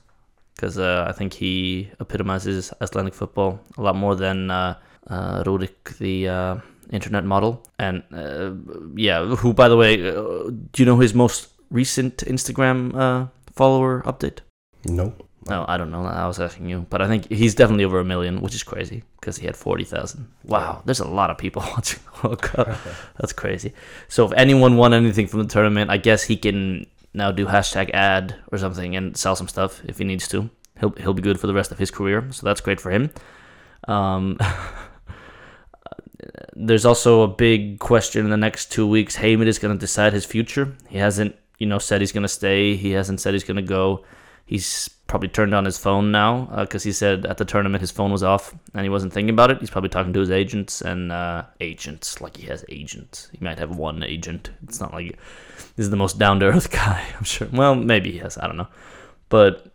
because 0.54 0.78
uh, 0.78 1.06
I 1.08 1.12
think 1.12 1.34
he 1.34 1.90
epitomizes 2.00 2.72
Icelandic 2.80 3.14
football 3.14 3.60
a 3.76 3.82
lot 3.82 3.96
more 3.96 4.14
than 4.14 4.50
uh, 4.50 4.78
uh, 5.08 5.42
Rúrik, 5.44 5.98
the 5.98 6.28
uh, 6.28 6.56
internet 6.90 7.24
model. 7.24 7.62
And 7.78 8.02
uh, 8.12 8.52
yeah, 8.94 9.24
who, 9.24 9.52
by 9.52 9.68
the 9.68 9.76
way, 9.76 10.08
uh, 10.08 10.50
do 10.72 10.76
you 10.76 10.84
know 10.84 10.98
his 10.98 11.14
most 11.14 11.48
recent 11.70 12.18
Instagram 12.18 12.94
uh, 12.94 13.26
follower 13.52 14.02
update? 14.02 14.40
No. 14.86 15.14
No, 15.48 15.64
I 15.66 15.76
don't 15.76 15.90
know. 15.90 16.04
I 16.04 16.26
was 16.28 16.38
asking 16.38 16.68
you, 16.68 16.86
but 16.88 17.02
I 17.02 17.08
think 17.08 17.28
he's 17.28 17.54
definitely 17.56 17.84
over 17.84 17.98
a 17.98 18.04
million, 18.04 18.40
which 18.40 18.54
is 18.54 18.62
crazy 18.62 19.02
because 19.18 19.38
he 19.38 19.46
had 19.46 19.56
forty 19.56 19.82
thousand. 19.82 20.28
Wow, 20.44 20.82
there's 20.84 21.00
a 21.00 21.08
lot 21.08 21.30
of 21.30 21.38
people 21.38 21.62
watching 21.74 21.98
the 22.04 22.28
World 22.28 22.42
Cup. 22.42 22.68
That's 23.18 23.32
crazy. 23.32 23.72
So 24.06 24.24
if 24.24 24.32
anyone 24.34 24.76
won 24.76 24.94
anything 24.94 25.26
from 25.26 25.42
the 25.42 25.48
tournament, 25.48 25.90
I 25.90 25.96
guess 25.96 26.22
he 26.22 26.36
can 26.36 26.86
now 27.12 27.32
do 27.32 27.46
hashtag 27.46 27.90
ad 27.90 28.36
or 28.52 28.58
something 28.58 28.94
and 28.94 29.16
sell 29.16 29.34
some 29.34 29.48
stuff 29.48 29.82
if 29.84 29.98
he 29.98 30.04
needs 30.04 30.28
to. 30.28 30.48
He'll 30.78 30.90
he'll 30.90 31.14
be 31.14 31.22
good 31.22 31.40
for 31.40 31.48
the 31.48 31.54
rest 31.54 31.72
of 31.72 31.78
his 31.78 31.90
career, 31.90 32.24
so 32.30 32.46
that's 32.46 32.60
great 32.60 32.80
for 32.80 32.92
him. 32.92 33.10
Um, 33.88 34.38
there's 36.54 36.84
also 36.84 37.22
a 37.22 37.28
big 37.28 37.78
question 37.78 38.24
in 38.24 38.30
the 38.30 38.36
next 38.36 38.72
two 38.72 38.86
weeks. 38.86 39.16
Heimir 39.16 39.46
is 39.46 39.58
going 39.58 39.76
to 39.76 39.80
decide 39.80 40.12
his 40.12 40.24
future. 40.24 40.74
He 40.88 40.98
hasn't, 40.98 41.36
you 41.58 41.66
know, 41.66 41.78
said 41.78 42.00
he's 42.00 42.12
going 42.12 42.22
to 42.22 42.28
stay. 42.28 42.76
He 42.76 42.92
hasn't 42.92 43.20
said 43.20 43.34
he's 43.34 43.44
going 43.44 43.56
to 43.56 43.62
go. 43.62 44.04
He's 44.46 44.88
probably 45.06 45.28
turned 45.28 45.54
on 45.54 45.64
his 45.64 45.76
phone 45.76 46.10
now 46.10 46.46
because 46.56 46.82
he 46.82 46.92
said 46.92 47.26
at 47.26 47.36
the 47.36 47.44
tournament 47.44 47.82
his 47.82 47.90
phone 47.90 48.10
was 48.10 48.22
off 48.22 48.54
and 48.74 48.82
he 48.82 48.88
wasn't 48.88 49.12
thinking 49.12 49.34
about 49.34 49.50
it. 49.50 49.60
He's 49.60 49.70
probably 49.70 49.90
talking 49.90 50.12
to 50.14 50.20
his 50.20 50.30
agents 50.30 50.80
and 50.80 51.12
uh, 51.12 51.44
agents, 51.60 52.20
like 52.20 52.36
he 52.36 52.46
has 52.46 52.64
agents. 52.70 53.28
He 53.32 53.44
might 53.44 53.58
have 53.58 53.76
one 53.76 54.02
agent. 54.02 54.50
It's 54.62 54.80
not 54.80 54.92
like 54.92 55.18
this 55.76 55.84
is 55.84 55.90
the 55.90 55.96
most 55.96 56.18
down 56.18 56.40
to 56.40 56.46
earth 56.46 56.70
guy. 56.70 57.04
I'm 57.16 57.24
sure. 57.24 57.48
Well, 57.52 57.74
maybe 57.74 58.10
he 58.10 58.18
has. 58.18 58.38
I 58.38 58.46
don't 58.46 58.56
know, 58.56 58.68
but 59.28 59.70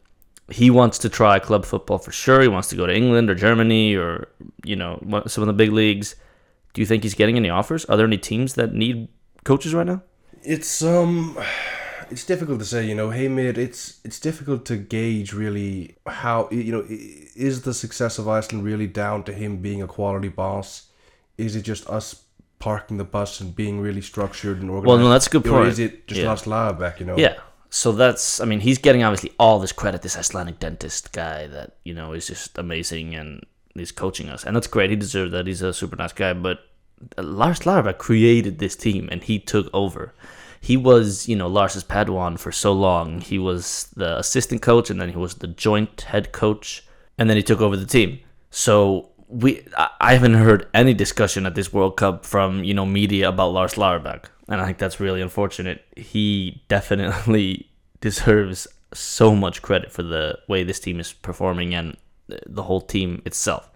he 0.49 0.69
wants 0.69 0.97
to 0.99 1.09
try 1.09 1.39
club 1.39 1.65
football 1.65 1.97
for 1.99 2.11
sure. 2.11 2.41
He 2.41 2.47
wants 2.47 2.69
to 2.69 2.75
go 2.75 2.87
to 2.87 2.95
England 2.95 3.29
or 3.29 3.35
Germany 3.35 3.95
or 3.95 4.29
you 4.63 4.75
know 4.75 4.99
some 5.27 5.43
of 5.43 5.47
the 5.47 5.53
big 5.53 5.71
leagues. 5.71 6.15
Do 6.77 6.81
you 6.81 6.85
think 6.85 7.01
he's 7.01 7.15
getting 7.15 7.37
any 7.37 7.49
offers? 7.49 7.85
Are 7.85 7.97
there 7.97 8.05
any 8.05 8.19
teams 8.19 8.53
that 8.53 8.71
need 8.71 9.07
coaches 9.43 9.73
right 9.73 9.87
now? 9.87 10.03
It's 10.43 10.83
um, 10.83 11.35
it's 12.11 12.23
difficult 12.23 12.59
to 12.59 12.65
say. 12.65 12.85
You 12.85 12.93
know, 12.93 13.09
hey 13.09 13.27
mate, 13.27 13.57
it's 13.57 13.99
it's 14.03 14.19
difficult 14.19 14.63
to 14.67 14.77
gauge 14.77 15.33
really 15.33 15.95
how 16.05 16.47
you 16.51 16.71
know 16.71 16.85
is 16.87 17.63
the 17.63 17.73
success 17.73 18.19
of 18.19 18.27
Iceland 18.27 18.63
really 18.63 18.85
down 18.85 19.23
to 19.23 19.33
him 19.33 19.57
being 19.57 19.81
a 19.81 19.87
quality 19.87 20.27
boss? 20.27 20.89
Is 21.39 21.55
it 21.55 21.63
just 21.63 21.89
us 21.89 22.25
parking 22.59 22.97
the 22.97 23.03
bus 23.03 23.41
and 23.41 23.55
being 23.55 23.81
really 23.81 24.01
structured 24.01 24.61
and 24.61 24.69
organized? 24.69 24.87
Well, 24.87 24.97
no, 24.99 25.09
that's 25.09 25.25
a 25.25 25.31
good 25.31 25.45
point. 25.45 25.65
Or 25.65 25.67
is 25.67 25.79
it 25.79 26.05
just 26.05 26.21
Yeah. 26.21 26.27
Lars 26.27 26.43
Lagerbäck, 26.43 26.99
You 26.99 27.07
know. 27.07 27.17
Yeah. 27.17 27.37
So 27.71 27.91
that's, 27.91 28.39
I 28.39 28.45
mean, 28.45 28.59
he's 28.59 28.77
getting 28.77 29.03
obviously 29.03 29.31
all 29.39 29.57
this 29.57 29.71
credit, 29.71 30.03
this 30.03 30.15
Icelandic 30.15 30.59
dentist 30.59 31.11
guy 31.11 31.47
that, 31.47 31.77
you 31.83 31.95
know, 31.95 32.13
is 32.13 32.27
just 32.27 32.55
amazing 32.59 33.15
and 33.15 33.43
he's 33.79 33.91
coaching 33.91 34.29
us. 34.29 34.43
And 34.43 34.55
that's 34.55 34.67
great. 34.67 34.89
He 34.89 34.95
deserves 34.95 35.31
that. 35.31 35.47
He's 35.47 35.61
a 35.61 35.73
super 35.73 35.95
nice 35.95 36.13
guy. 36.13 36.33
But 36.33 36.59
Lars 37.17 37.59
Lagerbäck 37.59 37.97
created 37.97 38.59
this 38.59 38.75
team 38.75 39.07
and 39.11 39.23
he 39.23 39.39
took 39.39 39.69
over. 39.73 40.13
he 40.61 40.77
was, 40.77 41.27
you 41.27 41.35
know, 41.35 41.47
Lars's 41.47 41.83
Padawan 41.83 42.37
for 42.39 42.51
so 42.51 42.73
long. 42.73 43.21
He 43.21 43.39
was 43.39 43.89
the 43.95 44.17
assistant 44.17 44.61
coach, 44.61 44.89
and 44.89 44.99
then 44.99 45.09
he 45.09 45.17
was 45.17 45.35
the 45.35 45.47
joint 45.47 46.01
head 46.01 46.31
coach, 46.31 46.85
and 47.17 47.29
then 47.29 47.37
he 47.37 47.43
took 47.43 47.61
over 47.61 47.77
the 47.77 47.85
team. 47.85 48.19
So 48.49 49.11
we, 49.27 49.65
I 49.99 50.13
haven't 50.13 50.33
heard 50.33 50.67
any 50.73 50.93
discussion 50.93 51.45
at 51.45 51.55
this 51.55 51.71
World 51.71 51.97
Cup 51.97 52.25
from 52.25 52.63
you 52.63 52.73
know 52.73 52.85
media 52.85 53.29
about 53.29 53.53
Lars 53.53 53.75
Lagerbäck, 53.75 54.25
and 54.47 54.61
I 54.61 54.65
think 54.65 54.77
that's 54.77 54.99
really 54.99 55.21
unfortunate. 55.21 55.83
He 55.95 56.63
definitely 56.67 57.69
deserves 58.01 58.67
so 58.93 59.35
much 59.35 59.61
credit 59.61 59.91
for 59.91 60.03
the 60.03 60.39
way 60.47 60.63
this 60.63 60.79
team 60.79 60.99
is 60.99 61.11
performing 61.11 61.75
and 61.75 61.97
the 62.27 62.63
whole 62.63 62.81
team 62.81 63.21
itself. 63.25 63.69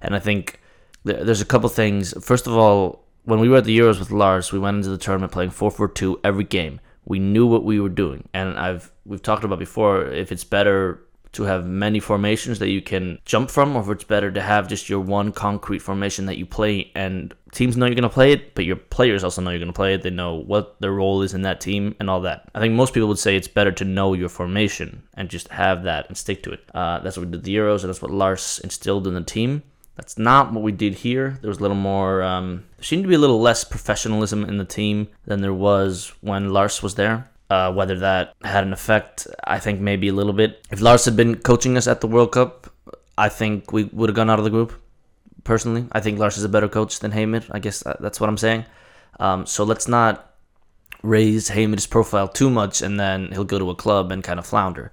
And 0.00 0.14
I 0.14 0.18
think 0.18 0.60
there's 1.04 1.40
a 1.40 1.46
couple 1.46 1.68
things. 1.68 2.14
First 2.24 2.46
of 2.46 2.56
all, 2.56 3.04
when 3.24 3.40
we 3.40 3.48
were 3.48 3.58
at 3.58 3.64
the 3.64 3.78
Euros 3.78 3.98
with 3.98 4.10
Lars, 4.10 4.52
we 4.52 4.58
went 4.58 4.78
into 4.78 4.90
the 4.90 4.98
tournament 4.98 5.32
playing 5.32 5.50
4-4-2 5.50 6.20
every 6.24 6.44
game. 6.44 6.80
We 7.04 7.18
knew 7.18 7.46
what 7.46 7.64
we 7.64 7.80
were 7.80 7.88
doing, 7.88 8.28
and 8.34 8.58
I've 8.58 8.92
we've 9.06 9.22
talked 9.22 9.42
about 9.42 9.58
before 9.58 10.04
if 10.04 10.30
it's 10.30 10.44
better 10.44 11.00
to 11.32 11.44
have 11.44 11.66
many 11.66 12.00
formations 12.00 12.58
that 12.58 12.70
you 12.70 12.82
can 12.82 13.18
jump 13.24 13.50
from, 13.50 13.76
or 13.76 13.82
if 13.82 13.88
it's 13.88 14.04
better 14.04 14.30
to 14.30 14.40
have 14.40 14.68
just 14.68 14.88
your 14.88 15.00
one 15.00 15.32
concrete 15.32 15.80
formation 15.80 16.26
that 16.26 16.38
you 16.38 16.46
play. 16.46 16.90
And 16.94 17.34
teams 17.52 17.76
know 17.76 17.86
you're 17.86 17.94
going 17.94 18.02
to 18.02 18.08
play 18.08 18.32
it, 18.32 18.54
but 18.54 18.64
your 18.64 18.76
players 18.76 19.24
also 19.24 19.42
know 19.42 19.50
you're 19.50 19.58
going 19.58 19.68
to 19.68 19.72
play 19.72 19.94
it. 19.94 20.02
They 20.02 20.10
know 20.10 20.34
what 20.34 20.80
their 20.80 20.92
role 20.92 21.22
is 21.22 21.34
in 21.34 21.42
that 21.42 21.60
team 21.60 21.94
and 22.00 22.08
all 22.08 22.20
that. 22.22 22.48
I 22.54 22.60
think 22.60 22.74
most 22.74 22.94
people 22.94 23.08
would 23.08 23.18
say 23.18 23.36
it's 23.36 23.48
better 23.48 23.72
to 23.72 23.84
know 23.84 24.14
your 24.14 24.28
formation 24.28 25.02
and 25.14 25.28
just 25.28 25.48
have 25.48 25.84
that 25.84 26.08
and 26.08 26.16
stick 26.16 26.42
to 26.44 26.52
it. 26.52 26.60
Uh, 26.74 27.00
that's 27.00 27.16
what 27.16 27.26
we 27.26 27.32
did 27.32 27.44
the 27.44 27.56
Euros, 27.56 27.82
and 27.82 27.90
that's 27.90 28.02
what 28.02 28.10
Lars 28.10 28.60
instilled 28.64 29.06
in 29.06 29.14
the 29.14 29.22
team. 29.22 29.62
That's 29.96 30.16
not 30.16 30.52
what 30.52 30.62
we 30.62 30.70
did 30.70 30.94
here. 30.94 31.38
There 31.40 31.48
was 31.48 31.58
a 31.58 31.62
little 31.62 31.76
more, 31.76 32.22
um, 32.22 32.64
there 32.76 32.84
seemed 32.84 33.02
to 33.02 33.08
be 33.08 33.16
a 33.16 33.18
little 33.18 33.40
less 33.40 33.64
professionalism 33.64 34.44
in 34.44 34.56
the 34.56 34.64
team 34.64 35.08
than 35.24 35.40
there 35.40 35.52
was 35.52 36.12
when 36.20 36.50
Lars 36.50 36.82
was 36.84 36.94
there. 36.94 37.28
Uh, 37.50 37.72
whether 37.72 37.98
that 37.98 38.34
had 38.44 38.62
an 38.64 38.74
effect, 38.74 39.26
I 39.44 39.58
think 39.58 39.80
maybe 39.80 40.08
a 40.08 40.12
little 40.12 40.34
bit. 40.34 40.66
If 40.70 40.82
Lars 40.82 41.06
had 41.06 41.16
been 41.16 41.36
coaching 41.36 41.78
us 41.78 41.86
at 41.86 42.02
the 42.02 42.06
World 42.06 42.32
Cup, 42.32 42.66
I 43.16 43.30
think 43.30 43.72
we 43.72 43.84
would 43.84 44.10
have 44.10 44.16
gone 44.16 44.28
out 44.28 44.38
of 44.38 44.44
the 44.44 44.50
group. 44.50 44.72
Personally, 45.44 45.86
I 45.92 46.00
think 46.00 46.18
Lars 46.18 46.36
is 46.36 46.44
a 46.44 46.48
better 46.48 46.68
coach 46.68 47.00
than 47.00 47.10
Heimir. 47.10 47.44
I 47.50 47.58
guess 47.58 47.82
that's 48.00 48.20
what 48.20 48.28
I'm 48.28 48.36
saying. 48.36 48.66
Um, 49.18 49.46
so 49.46 49.64
let's 49.64 49.88
not 49.88 50.34
raise 51.02 51.48
Heimir's 51.48 51.86
profile 51.86 52.28
too 52.28 52.50
much, 52.50 52.82
and 52.82 53.00
then 53.00 53.30
he'll 53.32 53.44
go 53.44 53.58
to 53.58 53.70
a 53.70 53.74
club 53.74 54.12
and 54.12 54.22
kind 54.22 54.38
of 54.38 54.46
flounder. 54.46 54.92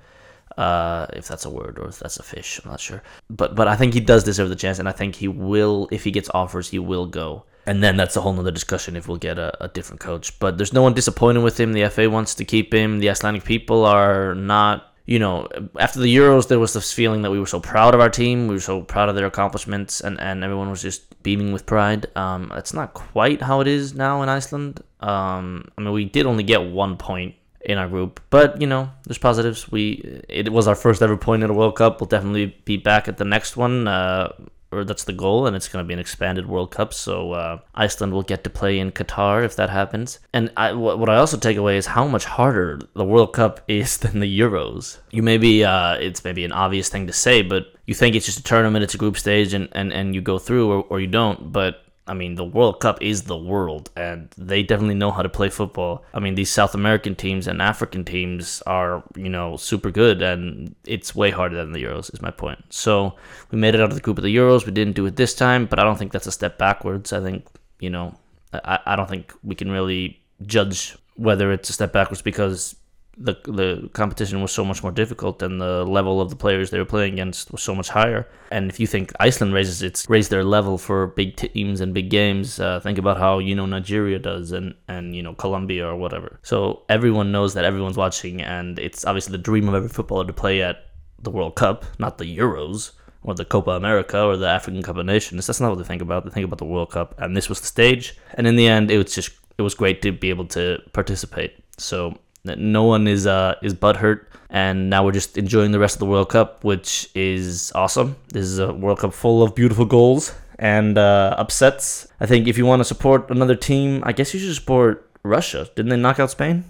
Uh, 0.57 1.07
if 1.12 1.27
that's 1.27 1.43
a 1.43 1.50
word 1.50 1.77
or 1.77 1.89
if 1.89 2.00
that's 2.00 2.17
a 2.17 2.24
fish, 2.24 2.62
I'm 2.63 2.71
not 2.71 2.79
sure. 2.79 3.03
But 3.29 3.55
but 3.55 3.67
I 3.67 3.75
think 3.75 3.93
he 3.93 4.00
does 4.00 4.24
deserve 4.24 4.47
the 4.47 4.55
chance, 4.55 4.79
and 4.79 4.88
I 4.88 4.93
think 4.93 5.15
he 5.15 5.27
will. 5.27 5.89
If 5.91 6.05
he 6.05 6.12
gets 6.12 6.29
offers, 6.33 6.69
he 6.69 6.79
will 6.79 7.05
go 7.05 7.45
and 7.65 7.84
then 7.84 7.98
that's 7.98 8.15
a 8.15 8.22
whole 8.22 8.34
nother 8.34 8.51
discussion 8.51 8.95
if 8.95 9.07
we'll 9.07 9.17
get 9.17 9.38
a, 9.38 9.63
a, 9.63 9.67
different 9.67 10.00
coach. 10.00 10.38
But 10.39 10.57
there's 10.57 10.74
no 10.74 10.84
one 10.84 10.93
disappointed 10.93 11.41
with 11.41 11.60
him. 11.60 11.74
The 11.74 11.89
FA 11.89 12.10
wants 12.10 12.36
to 12.36 12.45
keep 12.45 12.74
him. 12.74 13.00
The 13.00 13.10
Icelandic 13.10 13.43
people 13.43 13.86
are 13.86 14.36
not, 14.36 14.93
you 15.05 15.19
know, 15.19 15.48
after 15.79 16.00
the 16.00 16.15
Euros, 16.15 16.48
there 16.48 16.60
was 16.60 16.74
this 16.74 16.93
feeling 16.93 17.24
that 17.24 17.31
we 17.31 17.39
were 17.39 17.48
so 17.48 17.60
proud 17.60 17.95
of 17.95 18.01
our 18.01 18.10
team. 18.10 18.48
We 18.48 18.55
were 18.55 18.62
so 18.62 18.81
proud 18.81 19.10
of 19.10 19.15
their 19.15 19.25
accomplishments, 19.25 20.01
and, 20.01 20.19
and 20.19 20.43
everyone 20.43 20.69
was 20.69 20.81
just 20.81 21.22
beaming 21.24 21.53
with 21.53 21.65
pride. 21.65 22.07
Um, 22.15 22.51
that's 22.53 22.74
not 22.74 22.93
quite 22.93 23.41
how 23.41 23.62
it 23.62 23.67
is 23.67 23.95
now 23.95 24.22
in 24.22 24.29
Iceland. 24.29 24.81
Um, 25.00 25.69
I 25.77 25.81
mean, 25.81 25.93
we 25.93 26.05
did 26.05 26.25
only 26.25 26.43
get 26.43 26.62
one 26.62 26.98
point 26.98 27.36
in 27.62 27.79
our 27.79 27.88
group, 27.88 28.22
but 28.29 28.62
you 28.62 28.67
know, 28.67 28.91
there's 29.05 29.17
positives. 29.17 29.72
We 29.72 30.22
it 30.29 30.51
was 30.51 30.67
our 30.67 30.75
first 30.75 31.01
ever 31.01 31.17
point 31.17 31.43
in 31.43 31.50
a 31.50 31.53
World 31.53 31.75
Cup. 31.75 32.00
We'll 32.00 32.07
definitely 32.07 32.55
be 32.63 32.77
back 32.77 33.07
at 33.07 33.17
the 33.17 33.25
next 33.25 33.57
one. 33.57 33.88
Uh, 33.88 34.34
or 34.75 34.84
that's 34.84 35.03
the 35.03 35.13
goal, 35.13 35.48
and 35.48 35.55
it's 35.55 35.67
going 35.67 35.84
to 35.84 35.88
be 35.88 35.94
an 35.94 36.00
expanded 36.00 36.48
World 36.48 36.72
Cup. 36.72 36.94
So 36.94 37.32
uh, 37.32 37.60
Iceland 37.74 38.13
will 38.13 38.24
get 38.24 38.44
to 38.44 38.50
play 38.50 38.79
in 38.79 38.91
Qatar 38.91 39.44
if 39.44 39.55
that 39.55 39.70
happens. 39.70 40.20
And 40.34 40.51
I, 40.58 40.74
what 40.74 41.10
I 41.10 41.17
also 41.17 41.38
take 41.38 41.58
away 41.58 41.77
is 41.77 41.86
how 41.86 42.05
much 42.08 42.25
harder 42.25 42.79
the 42.94 43.05
World 43.05 43.34
Cup 43.34 43.62
is 43.67 43.98
than 43.98 44.20
the 44.20 44.39
Euros. 44.39 45.00
You 45.12 45.24
maybe 45.24 45.63
uh, 45.63 45.96
it's 45.96 46.24
maybe 46.24 46.46
an 46.46 46.51
obvious 46.51 46.89
thing 46.89 47.08
to 47.08 47.13
say, 47.13 47.41
but 47.41 47.67
you 47.86 47.94
think 47.94 48.15
it's 48.15 48.25
just 48.25 48.39
a 48.39 48.44
tournament, 48.44 48.84
it's 48.84 48.96
a 48.96 48.98
group 48.98 49.17
stage, 49.17 49.53
and, 49.53 49.70
and, 49.74 49.94
and 49.94 50.15
you 50.15 50.22
go 50.22 50.39
through 50.39 50.72
or, 50.72 50.84
or 50.89 51.00
you 51.00 51.08
don't. 51.08 51.51
But 51.51 51.84
I 52.07 52.13
mean, 52.13 52.35
the 52.35 52.45
World 52.45 52.79
Cup 52.79 53.01
is 53.01 53.24
the 53.24 53.38
world, 53.38 53.89
and 53.95 54.29
they 54.38 54.62
definitely 54.62 54.95
know 54.95 55.09
how 55.09 55.24
to 55.24 55.29
play 55.29 55.50
football. 55.50 56.03
I 56.13 56.19
mean, 56.19 56.35
these 56.35 56.51
South 56.51 56.75
American 56.75 57.15
teams 57.15 57.47
and 57.47 57.62
African 57.62 58.05
teams 58.05 58.62
are, 58.67 59.03
you 59.15 59.29
know, 59.29 59.57
super 59.57 59.89
good, 59.89 60.21
and 60.21 60.75
it's 60.85 61.15
way 61.15 61.31
harder 61.31 61.55
than 61.55 61.71
the 61.71 61.83
Euros, 61.83 62.13
is 62.13 62.21
my 62.21 62.29
point. 62.29 62.63
So 62.69 63.15
we 63.50 63.57
made 63.57 63.74
it 63.74 63.81
out 63.81 63.89
of 63.89 63.95
the 63.95 64.01
group 64.01 64.19
of 64.19 64.24
the 64.24 64.35
Euros. 64.35 64.65
We 64.65 64.71
didn't 64.71 64.95
do 64.95 65.07
it 65.07 65.15
this 65.15 65.33
time, 65.33 65.65
but 65.65 65.79
I 65.79 65.83
don't 65.83 65.97
think 65.97 66.12
that's 66.12 66.27
a 66.27 66.31
step 66.31 66.59
backwards. 66.59 67.12
I 67.12 67.21
think, 67.21 67.47
you 67.79 67.89
know, 67.89 68.15
I, 68.53 68.79
I 68.85 68.95
don't 68.95 69.09
think 69.09 69.33
we 69.43 69.55
can 69.55 69.71
really 69.71 70.19
judge 70.45 70.95
whether 71.15 71.51
it's 71.51 71.69
a 71.69 71.74
step 71.74 71.91
backwards 71.91 72.21
because 72.21 72.75
the 73.17 73.34
the 73.45 73.89
competition 73.93 74.41
was 74.41 74.51
so 74.51 74.65
much 74.65 74.84
more 74.84 74.91
difficult 74.91 75.41
and 75.41 75.62
the 75.62 75.86
level 75.86 76.19
of 76.19 76.29
the 76.29 76.36
players 76.36 76.69
they 76.69 76.79
were 76.79 76.86
playing 76.86 77.13
against 77.13 77.51
was 77.51 77.62
so 77.62 77.74
much 77.74 77.89
higher. 77.89 78.27
And 78.51 78.69
if 78.69 78.79
you 78.79 78.88
think 78.88 79.13
Iceland 79.19 79.53
raises 79.53 79.81
its 79.81 80.10
raised 80.10 80.31
their 80.31 80.43
level 80.43 80.77
for 80.77 81.07
big 81.07 81.36
teams 81.36 81.81
and 81.81 81.93
big 81.93 82.10
games, 82.10 82.60
uh, 82.60 82.79
think 82.79 82.98
about 82.98 83.17
how 83.17 83.39
you 83.39 83.55
know 83.55 83.65
Nigeria 83.65 84.19
does 84.19 84.51
and 84.51 84.75
and 84.88 85.15
you 85.15 85.24
know 85.24 85.34
Colombia 85.34 85.88
or 85.88 85.95
whatever. 85.95 86.39
So 86.43 86.84
everyone 86.89 87.31
knows 87.31 87.53
that 87.53 87.65
everyone's 87.65 87.98
watching, 87.98 88.41
and 88.41 88.77
it's 88.79 89.05
obviously 89.05 89.31
the 89.31 89.43
dream 89.43 89.67
of 89.69 89.75
every 89.75 89.89
footballer 89.89 90.25
to 90.25 90.34
play 90.34 90.62
at 90.62 90.88
the 91.22 91.31
World 91.31 91.55
Cup, 91.55 91.86
not 91.98 92.17
the 92.17 92.38
Euros 92.38 92.91
or 93.24 93.34
the 93.34 93.45
Copa 93.45 93.72
America 93.72 94.22
or 94.22 94.38
the 94.38 94.48
African 94.48 94.84
Cup 94.84 94.98
of 94.98 95.05
Nations. 95.05 95.48
That's 95.48 95.60
not 95.60 95.69
what 95.69 95.79
they 95.79 95.84
think 95.84 96.01
about. 96.01 96.25
They 96.25 96.31
think 96.31 96.45
about 96.45 96.60
the 96.60 96.65
World 96.65 96.91
Cup, 96.91 97.15
and 97.17 97.36
this 97.36 97.50
was 97.50 97.62
the 97.62 97.67
stage. 97.67 98.17
And 98.36 98.45
in 98.45 98.55
the 98.55 98.67
end, 98.67 98.91
it 98.91 98.98
was 98.98 99.15
just 99.15 99.31
it 99.57 99.62
was 99.62 99.74
great 99.74 100.01
to 100.01 100.12
be 100.12 100.29
able 100.29 100.48
to 100.48 100.79
participate. 100.93 101.53
So 101.77 102.17
no 102.45 102.83
one 102.83 103.07
is 103.07 103.25
uh 103.27 103.55
is 103.61 103.73
butthurt, 103.73 104.25
and 104.49 104.89
now 104.89 105.03
we're 105.03 105.11
just 105.11 105.37
enjoying 105.37 105.71
the 105.71 105.79
rest 105.79 105.95
of 105.95 105.99
the 105.99 106.05
World 106.05 106.29
Cup, 106.29 106.63
which 106.63 107.09
is 107.15 107.71
awesome. 107.75 108.15
This 108.29 108.45
is 108.45 108.59
a 108.59 108.73
World 108.73 108.99
Cup 108.99 109.13
full 109.13 109.43
of 109.43 109.55
beautiful 109.55 109.85
goals 109.85 110.33
and 110.59 110.97
uh, 110.97 111.35
upsets. 111.37 112.07
I 112.19 112.25
think 112.25 112.47
if 112.47 112.57
you 112.57 112.65
want 112.65 112.79
to 112.79 112.85
support 112.85 113.29
another 113.29 113.55
team, 113.55 114.01
I 114.05 114.13
guess 114.13 114.33
you 114.33 114.39
should 114.39 114.55
support 114.55 115.09
Russia. 115.23 115.69
Didn't 115.75 115.89
they 115.89 115.97
knock 115.97 116.19
out 116.19 116.31
Spain? 116.31 116.65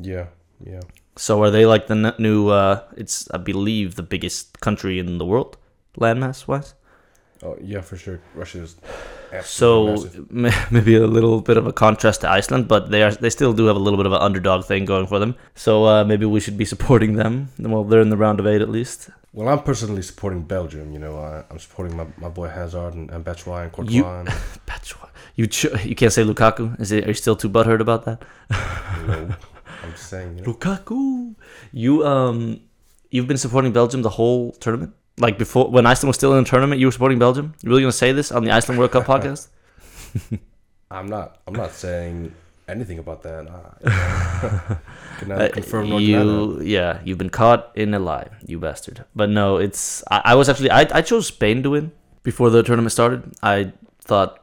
Yeah, 0.00 0.26
yeah. 0.64 0.80
So 1.16 1.42
are 1.42 1.50
they 1.50 1.66
like 1.66 1.86
the 1.86 2.14
new? 2.18 2.48
Uh, 2.48 2.82
it's 2.96 3.30
I 3.30 3.38
believe 3.38 3.94
the 3.94 4.02
biggest 4.02 4.60
country 4.60 4.98
in 4.98 5.18
the 5.18 5.26
world, 5.26 5.56
landmass 5.98 6.46
wise. 6.46 6.74
Oh 7.42 7.56
yeah, 7.60 7.80
for 7.80 7.96
sure. 7.96 8.20
Russia 8.34 8.66
is 9.32 9.46
so 9.46 10.08
maybe 10.30 10.96
a 10.96 11.06
little 11.06 11.40
bit 11.40 11.56
of 11.56 11.66
a 11.66 11.72
contrast 11.72 12.22
to 12.22 12.30
Iceland, 12.30 12.68
but 12.68 12.90
they 12.90 13.02
are 13.02 13.12
they 13.12 13.30
still 13.30 13.52
do 13.52 13.66
have 13.66 13.76
a 13.76 13.78
little 13.78 13.96
bit 13.96 14.06
of 14.06 14.12
an 14.12 14.20
underdog 14.20 14.64
thing 14.64 14.84
going 14.84 15.06
for 15.06 15.18
them. 15.18 15.36
So 15.54 15.84
uh, 15.84 16.04
maybe 16.04 16.26
we 16.26 16.40
should 16.40 16.56
be 16.56 16.64
supporting 16.64 17.14
them. 17.14 17.50
Well, 17.58 17.84
they're 17.84 18.00
in 18.00 18.10
the 18.10 18.16
round 18.16 18.40
of 18.40 18.46
eight 18.46 18.60
at 18.60 18.68
least. 18.68 19.10
Well, 19.32 19.48
I'm 19.48 19.62
personally 19.62 20.02
supporting 20.02 20.42
Belgium. 20.42 20.92
You 20.92 20.98
know, 20.98 21.16
I, 21.16 21.44
am 21.50 21.58
supporting 21.58 21.96
my, 21.96 22.06
my 22.18 22.28
boy 22.28 22.48
Hazard 22.48 22.94
and, 22.94 23.10
and 23.10 23.24
Batshuayi 23.24 23.64
and 23.64 23.72
Courtois. 23.72 23.92
You, 23.92 24.04
and... 24.04 24.28
you 25.36 25.46
ch- 25.46 25.84
you 25.84 25.94
can't 25.94 26.12
say 26.12 26.24
Lukaku. 26.24 26.80
Is 26.80 26.90
it? 26.90 27.04
Are 27.04 27.08
you 27.08 27.14
still 27.14 27.36
too 27.36 27.48
butthurt 27.48 27.80
about 27.80 28.04
that? 28.06 28.22
no, 29.06 29.34
I'm 29.84 29.90
just 29.92 30.08
saying. 30.08 30.38
You 30.38 30.44
know. 30.44 30.52
Lukaku. 30.52 31.36
You 31.72 32.04
um, 32.04 32.60
you've 33.10 33.28
been 33.28 33.38
supporting 33.38 33.72
Belgium 33.72 34.02
the 34.02 34.10
whole 34.10 34.52
tournament 34.52 34.94
like 35.20 35.38
before 35.38 35.70
when 35.70 35.86
Iceland 35.86 36.08
was 36.08 36.16
still 36.16 36.34
in 36.34 36.44
the 36.44 36.50
tournament, 36.50 36.80
you 36.80 36.86
were 36.86 36.92
supporting 36.92 37.18
Belgium. 37.18 37.54
You 37.62 37.70
really 37.70 37.82
gonna 37.82 37.92
say 37.92 38.12
this 38.12 38.32
on 38.32 38.44
the 38.44 38.50
Iceland 38.50 38.78
World 38.78 38.92
Cup 38.92 39.04
podcast? 39.12 39.48
I'm 40.90 41.08
not. 41.08 41.38
I'm 41.46 41.54
not 41.54 41.72
saying 41.72 42.34
anything 42.68 42.98
about 42.98 43.22
that. 43.22 43.46
Uh, 43.46 44.74
can 45.18 45.32
I 45.32 45.48
confirm 45.48 45.86
you, 45.86 46.60
yeah, 46.62 47.00
you've 47.04 47.18
been 47.18 47.30
caught 47.30 47.70
in 47.74 47.94
a 47.94 47.98
lie, 47.98 48.28
you 48.46 48.58
bastard. 48.58 49.04
But 49.14 49.30
no, 49.30 49.58
it's. 49.58 50.02
I, 50.10 50.22
I 50.24 50.34
was 50.34 50.48
actually. 50.48 50.70
I, 50.70 50.88
I 50.92 51.02
chose 51.02 51.28
Spain 51.28 51.62
to 51.62 51.70
win 51.70 51.92
before 52.22 52.50
the 52.50 52.62
tournament 52.62 52.92
started. 52.92 53.22
I 53.42 53.72
thought 54.00 54.40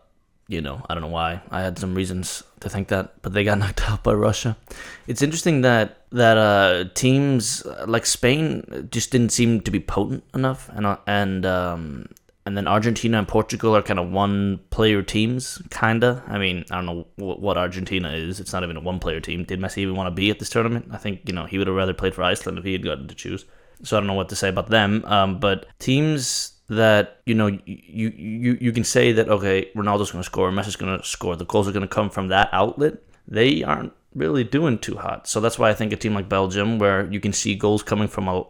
you 0.47 0.61
know, 0.61 0.81
I 0.89 0.93
don't 0.93 1.01
know 1.01 1.09
why. 1.09 1.41
I 1.51 1.61
had 1.61 1.77
some 1.77 1.93
reasons 1.93 2.43
to 2.61 2.69
think 2.69 2.87
that, 2.87 3.21
but 3.21 3.33
they 3.33 3.43
got 3.43 3.57
knocked 3.59 3.89
out 3.89 4.03
by 4.03 4.13
Russia. 4.13 4.57
It's 5.05 5.21
interesting 5.21 5.61
that 5.61 5.96
that 6.11 6.37
uh, 6.37 6.85
teams 6.93 7.65
like 7.85 8.05
Spain 8.05 8.89
just 8.91 9.11
didn't 9.11 9.31
seem 9.31 9.61
to 9.61 9.71
be 9.71 9.79
potent 9.79 10.23
enough, 10.33 10.69
and 10.69 10.85
uh, 10.85 10.97
and 11.05 11.45
um, 11.45 12.09
and 12.45 12.55
then 12.55 12.67
Argentina 12.67 13.17
and 13.17 13.27
Portugal 13.27 13.75
are 13.75 13.81
kind 13.81 13.99
of 13.99 14.09
one 14.09 14.59
player 14.69 15.01
teams, 15.01 15.61
kinda. 15.69 16.23
I 16.27 16.37
mean, 16.37 16.63
I 16.71 16.75
don't 16.75 16.85
know 16.85 17.07
what, 17.17 17.41
what 17.41 17.57
Argentina 17.57 18.11
is. 18.11 18.39
It's 18.39 18.53
not 18.53 18.63
even 18.63 18.77
a 18.77 18.81
one 18.81 18.99
player 18.99 19.19
team. 19.19 19.43
Did 19.43 19.59
Messi 19.59 19.79
even 19.79 19.95
want 19.95 20.07
to 20.07 20.11
be 20.11 20.29
at 20.29 20.39
this 20.39 20.49
tournament? 20.49 20.87
I 20.91 20.97
think 20.97 21.21
you 21.25 21.33
know 21.33 21.45
he 21.45 21.57
would 21.57 21.67
have 21.67 21.75
rather 21.75 21.93
played 21.93 22.15
for 22.15 22.23
Iceland 22.23 22.57
if 22.57 22.63
he 22.63 22.71
had 22.71 22.83
gotten 22.83 23.07
to 23.09 23.15
choose. 23.15 23.45
So 23.83 23.97
I 23.97 23.99
don't 23.99 24.07
know 24.07 24.13
what 24.13 24.29
to 24.29 24.35
say 24.35 24.49
about 24.49 24.69
them. 24.69 25.03
Um, 25.05 25.39
but 25.39 25.67
teams 25.79 26.53
that 26.69 27.21
you 27.25 27.35
know 27.35 27.47
you 27.47 28.09
you 28.15 28.57
you 28.59 28.71
can 28.71 28.83
say 28.83 29.11
that 29.13 29.29
okay 29.29 29.69
Ronaldo's 29.75 30.11
going 30.11 30.23
to 30.23 30.25
score, 30.25 30.51
Messi's 30.51 30.75
going 30.75 30.97
to 30.97 31.05
score, 31.05 31.35
the 31.35 31.45
goals 31.45 31.67
are 31.67 31.71
going 31.71 31.81
to 31.81 31.87
come 31.87 32.09
from 32.09 32.29
that 32.29 32.49
outlet. 32.53 32.95
They 33.27 33.63
aren't 33.63 33.93
really 34.13 34.43
doing 34.43 34.79
too 34.79 34.97
hot, 34.97 35.27
so 35.27 35.39
that's 35.39 35.59
why 35.59 35.69
I 35.69 35.73
think 35.73 35.93
a 35.93 35.97
team 35.97 36.13
like 36.13 36.29
Belgium, 36.29 36.79
where 36.79 37.09
you 37.11 37.19
can 37.19 37.33
see 37.33 37.55
goals 37.55 37.83
coming 37.83 38.07
from 38.07 38.27
a 38.27 38.45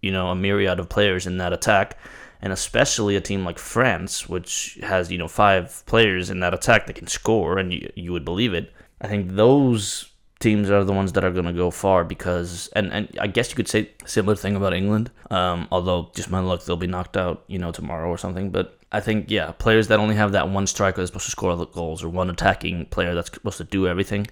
you 0.00 0.10
know 0.10 0.28
a 0.28 0.34
myriad 0.34 0.80
of 0.80 0.88
players 0.88 1.26
in 1.26 1.38
that 1.38 1.52
attack, 1.52 1.98
and 2.40 2.52
especially 2.52 3.16
a 3.16 3.20
team 3.20 3.44
like 3.44 3.58
France, 3.58 4.28
which 4.28 4.78
has 4.82 5.10
you 5.10 5.18
know 5.18 5.28
five 5.28 5.84
players 5.86 6.30
in 6.30 6.40
that 6.40 6.54
attack 6.54 6.86
that 6.86 6.96
can 6.96 7.06
score, 7.06 7.58
and 7.58 7.72
you 7.72 7.90
you 7.94 8.12
would 8.12 8.24
believe 8.24 8.54
it. 8.54 8.72
I 9.00 9.08
think 9.08 9.32
those 9.32 10.11
teams 10.42 10.70
are 10.70 10.84
the 10.84 10.92
ones 10.92 11.12
that 11.12 11.24
are 11.24 11.30
going 11.30 11.46
to 11.46 11.52
go 11.52 11.70
far 11.70 12.04
because, 12.04 12.68
and, 12.74 12.92
and 12.92 13.08
I 13.20 13.28
guess 13.28 13.50
you 13.50 13.56
could 13.56 13.68
say 13.68 13.90
similar 14.04 14.36
thing 14.36 14.56
about 14.56 14.74
England. 14.74 15.10
Um, 15.30 15.68
although 15.70 16.10
just 16.14 16.30
my 16.30 16.40
luck, 16.40 16.64
they'll 16.64 16.76
be 16.76 16.86
knocked 16.86 17.16
out, 17.16 17.44
you 17.46 17.58
know, 17.58 17.72
tomorrow 17.72 18.08
or 18.08 18.18
something. 18.18 18.50
But 18.50 18.78
I 18.90 19.00
think 19.00 19.30
yeah, 19.30 19.52
players 19.52 19.88
that 19.88 20.00
only 20.00 20.16
have 20.16 20.32
that 20.32 20.50
one 20.50 20.66
striker 20.66 21.00
that's 21.00 21.08
supposed 21.08 21.24
to 21.26 21.30
score 21.30 21.56
the 21.56 21.66
goals 21.66 22.04
or 22.04 22.08
one 22.10 22.28
attacking 22.28 22.86
player 22.86 23.14
that's 23.14 23.32
supposed 23.32 23.58
to 23.58 23.64
do 23.64 23.86
everything 23.86 24.26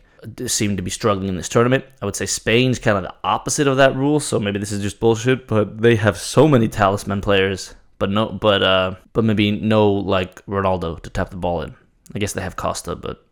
seem 0.47 0.77
to 0.77 0.83
be 0.83 0.91
struggling 0.91 1.29
in 1.29 1.37
this 1.37 1.49
tournament. 1.49 1.85
I 2.03 2.05
would 2.05 2.17
say 2.17 2.27
Spain's 2.27 2.79
kind 2.79 2.99
of 2.99 3.05
the 3.05 3.15
opposite 3.25 3.67
of 3.67 3.79
that 3.79 3.97
rule, 3.97 4.21
so 4.21 4.39
maybe 4.39 4.59
this 4.59 4.73
is 4.73 4.83
just 4.83 5.01
bullshit. 5.01 5.47
But 5.47 5.81
they 5.81 5.97
have 5.97 6.19
so 6.19 6.47
many 6.47 6.69
talisman 6.69 7.21
players, 7.21 7.75
but 7.99 8.11
no, 8.11 8.29
but 8.29 8.63
uh, 8.63 8.97
but 9.13 9.25
maybe 9.25 9.51
no 9.51 9.91
like 9.91 10.45
Ronaldo 10.47 11.01
to 11.03 11.11
tap 11.11 11.31
the 11.31 11.37
ball 11.37 11.63
in. 11.63 11.75
I 12.15 12.19
guess 12.19 12.33
they 12.33 12.43
have 12.43 12.57
Costa, 12.57 12.97
but 12.97 13.25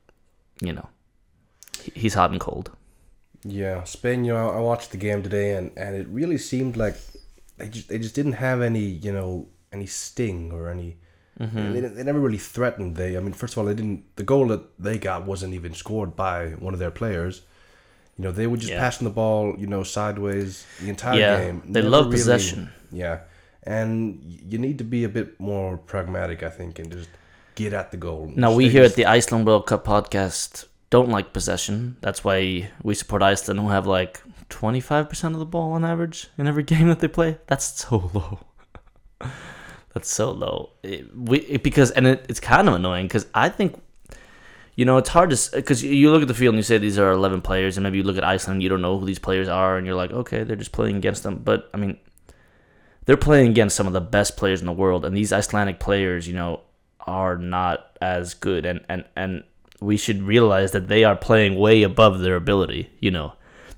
you 0.61 0.73
know, 0.73 0.89
he's 1.95 2.15
hot 2.15 2.31
and 2.31 2.41
cold. 2.41 2.71
Yeah, 3.45 3.85
Spain. 3.85 4.25
You 4.25 4.35
know, 4.35 4.51
I 4.51 4.61
watched 4.61 4.91
the 4.91 4.97
game 4.97 5.23
today, 5.23 5.55
and, 5.57 5.71
and 5.77 5.95
it 5.95 6.07
really 6.09 6.39
seemed 6.39 6.77
like 6.77 6.97
they 7.57 7.69
just 7.69 7.89
they 7.89 7.99
just 7.99 8.15
didn't 8.15 8.33
have 8.35 8.61
any 8.63 8.81
you 8.85 9.13
know 9.13 9.49
any 9.73 9.87
sting 9.87 10.53
or 10.53 10.69
any. 10.69 10.97
Mm-hmm. 11.41 11.73
They, 11.73 11.81
they 11.81 12.03
never 12.03 12.19
really 12.19 12.39
threatened. 12.39 12.97
They, 12.97 13.17
I 13.17 13.21
mean, 13.21 13.33
first 13.33 13.55
of 13.55 13.59
all, 13.59 13.65
they 13.67 13.75
didn't. 13.75 14.05
The 14.17 14.25
goal 14.25 14.49
that 14.49 14.63
they 14.83 14.99
got 14.99 15.25
wasn't 15.25 15.55
even 15.55 15.73
scored 15.73 16.17
by 16.17 16.49
one 16.59 16.75
of 16.75 16.81
their 16.81 16.91
players. 16.91 17.43
You 18.17 18.25
know, 18.25 18.33
they 18.33 18.49
were 18.49 18.57
just 18.57 18.73
Yeah. 18.73 18.81
passing 18.81 19.05
the 19.07 19.15
ball, 19.15 19.55
you 19.57 19.69
know, 19.69 19.85
sideways 19.85 20.67
the 20.83 20.89
entire 20.89 21.17
Yeah, 21.21 21.41
game. 21.45 21.63
they 21.67 21.81
Never 21.81 21.91
love 21.91 22.05
really- 22.07 22.17
possession. 22.17 22.71
Yeah, 22.91 23.21
and 23.63 24.21
you 24.25 24.59
need 24.59 24.79
to 24.79 24.85
be 24.85 25.05
a 25.05 25.09
bit 25.09 25.39
more 25.39 25.77
pragmatic, 25.79 26.43
I 26.43 26.49
think, 26.49 26.81
and 26.81 26.91
just 26.91 27.09
get 27.55 27.73
at 27.73 27.93
the 27.93 27.97
goal. 27.97 28.33
Now 28.35 28.53
we 28.53 28.69
here 28.69 28.83
at 28.83 28.97
the 28.97 29.07
Iceland 29.07 29.47
World 29.47 29.67
Cup 29.67 29.85
podcast 29.85 30.65
don't 30.91 31.11
like 31.11 31.33
possession. 31.33 31.97
That's 32.01 32.25
why 32.25 32.71
we 32.83 32.95
support 32.95 33.23
Iceland, 33.23 33.61
who 33.61 33.69
have 33.69 33.87
like 33.87 34.21
twenty 34.49 34.81
five 34.81 35.09
percent 35.09 35.35
of 35.35 35.39
the 35.39 35.47
ball 35.47 35.73
on 35.73 35.85
average 35.85 36.29
in 36.39 36.47
every 36.47 36.63
game 36.75 36.89
that 36.89 37.01
they 37.01 37.09
play. 37.09 37.39
That's 37.47 37.67
so 37.67 38.11
low. 38.15 38.41
That's 39.95 40.09
so 40.09 40.31
low. 40.31 40.71
It, 40.83 41.17
we 41.17 41.39
it, 41.41 41.63
because 41.63 41.91
and 41.91 42.07
it, 42.07 42.27
it's 42.29 42.41
kind 42.41 42.69
of 42.69 42.75
annoying 42.75 43.07
because 43.07 43.27
I 43.35 43.49
think. 43.49 43.83
You 44.77 44.85
know, 44.85 44.97
it's 44.97 45.09
hard 45.09 45.31
to 45.31 45.51
because 45.57 45.83
you 45.83 46.13
look 46.13 46.23
at 46.23 46.29
the 46.29 46.35
field 46.35 46.55
and 46.55 46.61
you 46.61 46.63
say 46.63 46.79
these 46.79 47.01
are 47.01 47.11
eleven 47.11 47.41
players, 47.43 47.77
and 47.77 47.83
maybe 47.83 47.97
you 47.97 48.05
look 48.05 48.17
at 48.17 48.23
Iceland, 48.23 48.59
and 48.59 48.63
you 48.63 48.69
don't 48.69 48.81
know 48.81 48.97
who 48.97 49.07
these 49.07 49.19
players 49.19 49.49
are, 49.49 49.77
and 49.77 49.85
you're 49.85 49.97
like, 49.97 50.13
okay, 50.13 50.45
they're 50.45 50.55
just 50.55 50.71
playing 50.71 50.95
against 50.95 51.25
them. 51.25 51.43
But 51.45 51.69
I 51.75 51.79
mean, 51.79 51.99
they're 53.05 53.17
playing 53.17 53.51
against 53.51 53.75
some 53.75 53.89
of 53.89 53.93
the 53.93 54.01
best 54.01 54.37
players 54.37 54.61
in 54.61 54.67
the 54.67 54.73
world, 54.73 55.05
and 55.05 55.17
these 55.17 55.33
Icelandic 55.33 55.81
players, 55.81 56.29
you 56.29 56.35
know, 56.35 56.61
are 57.01 57.37
not 57.37 57.99
as 58.01 58.35
good, 58.35 58.67
and 58.67 58.85
and 58.89 59.05
and 59.17 59.43
we 59.81 59.97
should 59.97 60.23
realize 60.23 60.73
that 60.73 60.89
they 60.89 61.05
are 61.05 61.17
playing 61.17 61.59
way 61.59 61.83
above 61.83 62.21
their 62.21 62.37
ability. 62.37 62.91
You 63.01 63.11
know, 63.11 63.33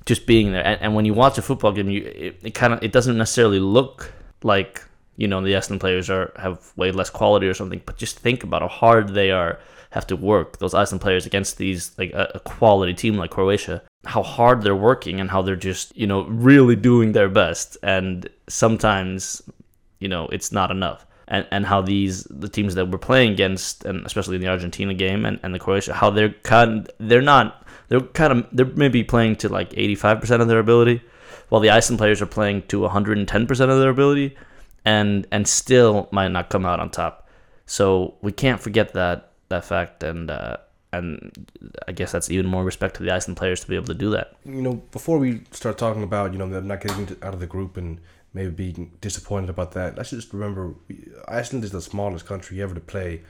just 0.07 0.27
being 0.27 0.53
there, 0.53 0.67
and, 0.67 0.81
and 0.81 0.95
when 0.95 1.05
you 1.05 1.15
watch 1.15 1.39
a 1.39 1.43
football 1.43 1.73
game, 1.73 1.91
you 1.91 2.03
it, 2.05 2.41
it 2.43 2.55
kind 2.55 2.73
of 2.73 2.83
it 2.83 2.93
doesn't 2.93 3.17
necessarily 3.17 3.61
look 3.61 4.13
like 4.43 4.85
you 5.17 5.29
know 5.29 5.41
the 5.41 5.57
Iceland 5.57 5.81
players 5.81 6.11
are 6.11 6.33
have 6.37 6.73
way 6.77 6.93
less 6.93 7.11
quality 7.11 7.47
or 7.47 7.55
something, 7.55 7.83
but 7.85 7.97
just 7.97 8.19
think 8.19 8.43
about 8.43 8.63
how 8.63 8.69
hard 8.69 9.15
they 9.15 9.31
are 9.31 9.59
have 9.91 10.07
to 10.07 10.17
work 10.17 10.59
those 10.59 10.73
Iceland 10.73 11.01
players 11.01 11.27
against 11.27 11.59
these 11.59 11.93
like 11.99 12.13
a, 12.13 12.31
a 12.37 12.41
quality 12.41 12.95
team 12.95 13.17
like 13.17 13.31
Croatia 13.31 13.83
how 14.05 14.23
hard 14.23 14.63
they're 14.63 14.77
working 14.77 15.21
and 15.21 15.31
how 15.31 15.43
they're 15.43 15.57
just 15.57 15.95
you 15.97 16.07
know 16.07 16.23
really 16.25 16.77
doing 16.77 17.13
their 17.13 17.29
best 17.29 17.77
and 17.83 18.29
sometimes 18.49 19.43
you 19.99 20.09
know 20.09 20.27
it's 20.29 20.53
not 20.53 20.71
enough 20.71 21.05
and 21.31 21.47
and 21.51 21.65
how 21.65 21.81
these 21.81 22.25
the 22.25 22.49
teams 22.49 22.75
that 22.75 22.91
we're 22.91 22.99
playing 22.99 23.33
against 23.33 23.85
and 23.85 24.05
especially 24.05 24.37
in 24.37 24.43
the 24.43 24.49
Argentina 24.49 24.93
game 24.93 25.25
and, 25.25 25.41
and 25.43 25.55
the 25.55 25.59
Croatia 25.59 25.95
how 25.95 26.11
they're 26.11 26.35
kind 26.43 26.91
they're 26.99 27.23
not 27.23 27.67
they're 27.89 28.01
kind 28.01 28.33
of 28.33 28.47
they're 28.53 28.67
maybe 28.67 29.03
playing 29.03 29.37
to 29.37 29.49
like 29.49 29.71
85% 29.71 30.43
of 30.43 30.49
their 30.49 30.59
ability 30.59 31.03
while 31.49 31.61
the 31.61 31.71
Iceland 31.71 31.99
players 31.99 32.21
are 32.21 32.27
playing 32.27 32.63
to 32.69 32.81
110% 32.81 33.51
of 33.51 33.81
their 33.81 33.91
ability 33.91 34.37
and 34.85 35.27
and 35.31 35.47
still 35.49 36.09
might 36.11 36.29
not 36.29 36.51
come 36.51 36.67
out 36.67 36.81
on 36.81 36.91
top 36.91 37.29
so 37.65 38.15
we 38.21 38.33
can't 38.33 38.61
forget 38.61 38.93
that 38.95 39.33
that 39.49 39.65
fact 39.65 40.03
and 40.03 40.31
uh 40.31 40.57
and 40.93 41.49
I 41.87 41.93
guess 41.93 42.11
that's 42.11 42.31
even 42.31 42.47
more 42.47 42.65
respect 42.65 42.97
to 42.97 43.05
the 43.05 43.13
Iceland 43.13 43.37
players 43.37 43.61
to 43.61 43.69
be 43.69 43.77
able 43.77 43.87
to 43.87 43.95
do 43.95 44.11
that. 44.11 44.35
you 44.45 44.61
know, 44.61 44.83
before 44.91 45.19
we 45.19 45.43
start 45.53 45.79
talking 45.79 46.03
about, 46.03 46.33
you 46.33 46.39
know, 46.39 46.49
them 46.49 46.67
not 46.67 46.81
getting 46.81 47.17
out 47.23 47.33
of 47.33 47.39
the 47.39 47.47
group 47.47 47.77
and 47.77 48.01
maybe 48.33 48.51
being 48.51 48.93
disappointed 49.01 49.51
about 49.51 49.73
that, 49.73 49.97
let's 49.97 50.11
just 50.11 50.33
remember 50.33 50.75
Iceland 51.29 51.65
is 51.65 51.73
the 51.73 51.81
smallest 51.81 52.27
country 52.27 52.63
ever 52.63 52.75
to 52.75 52.81
play 52.81 53.23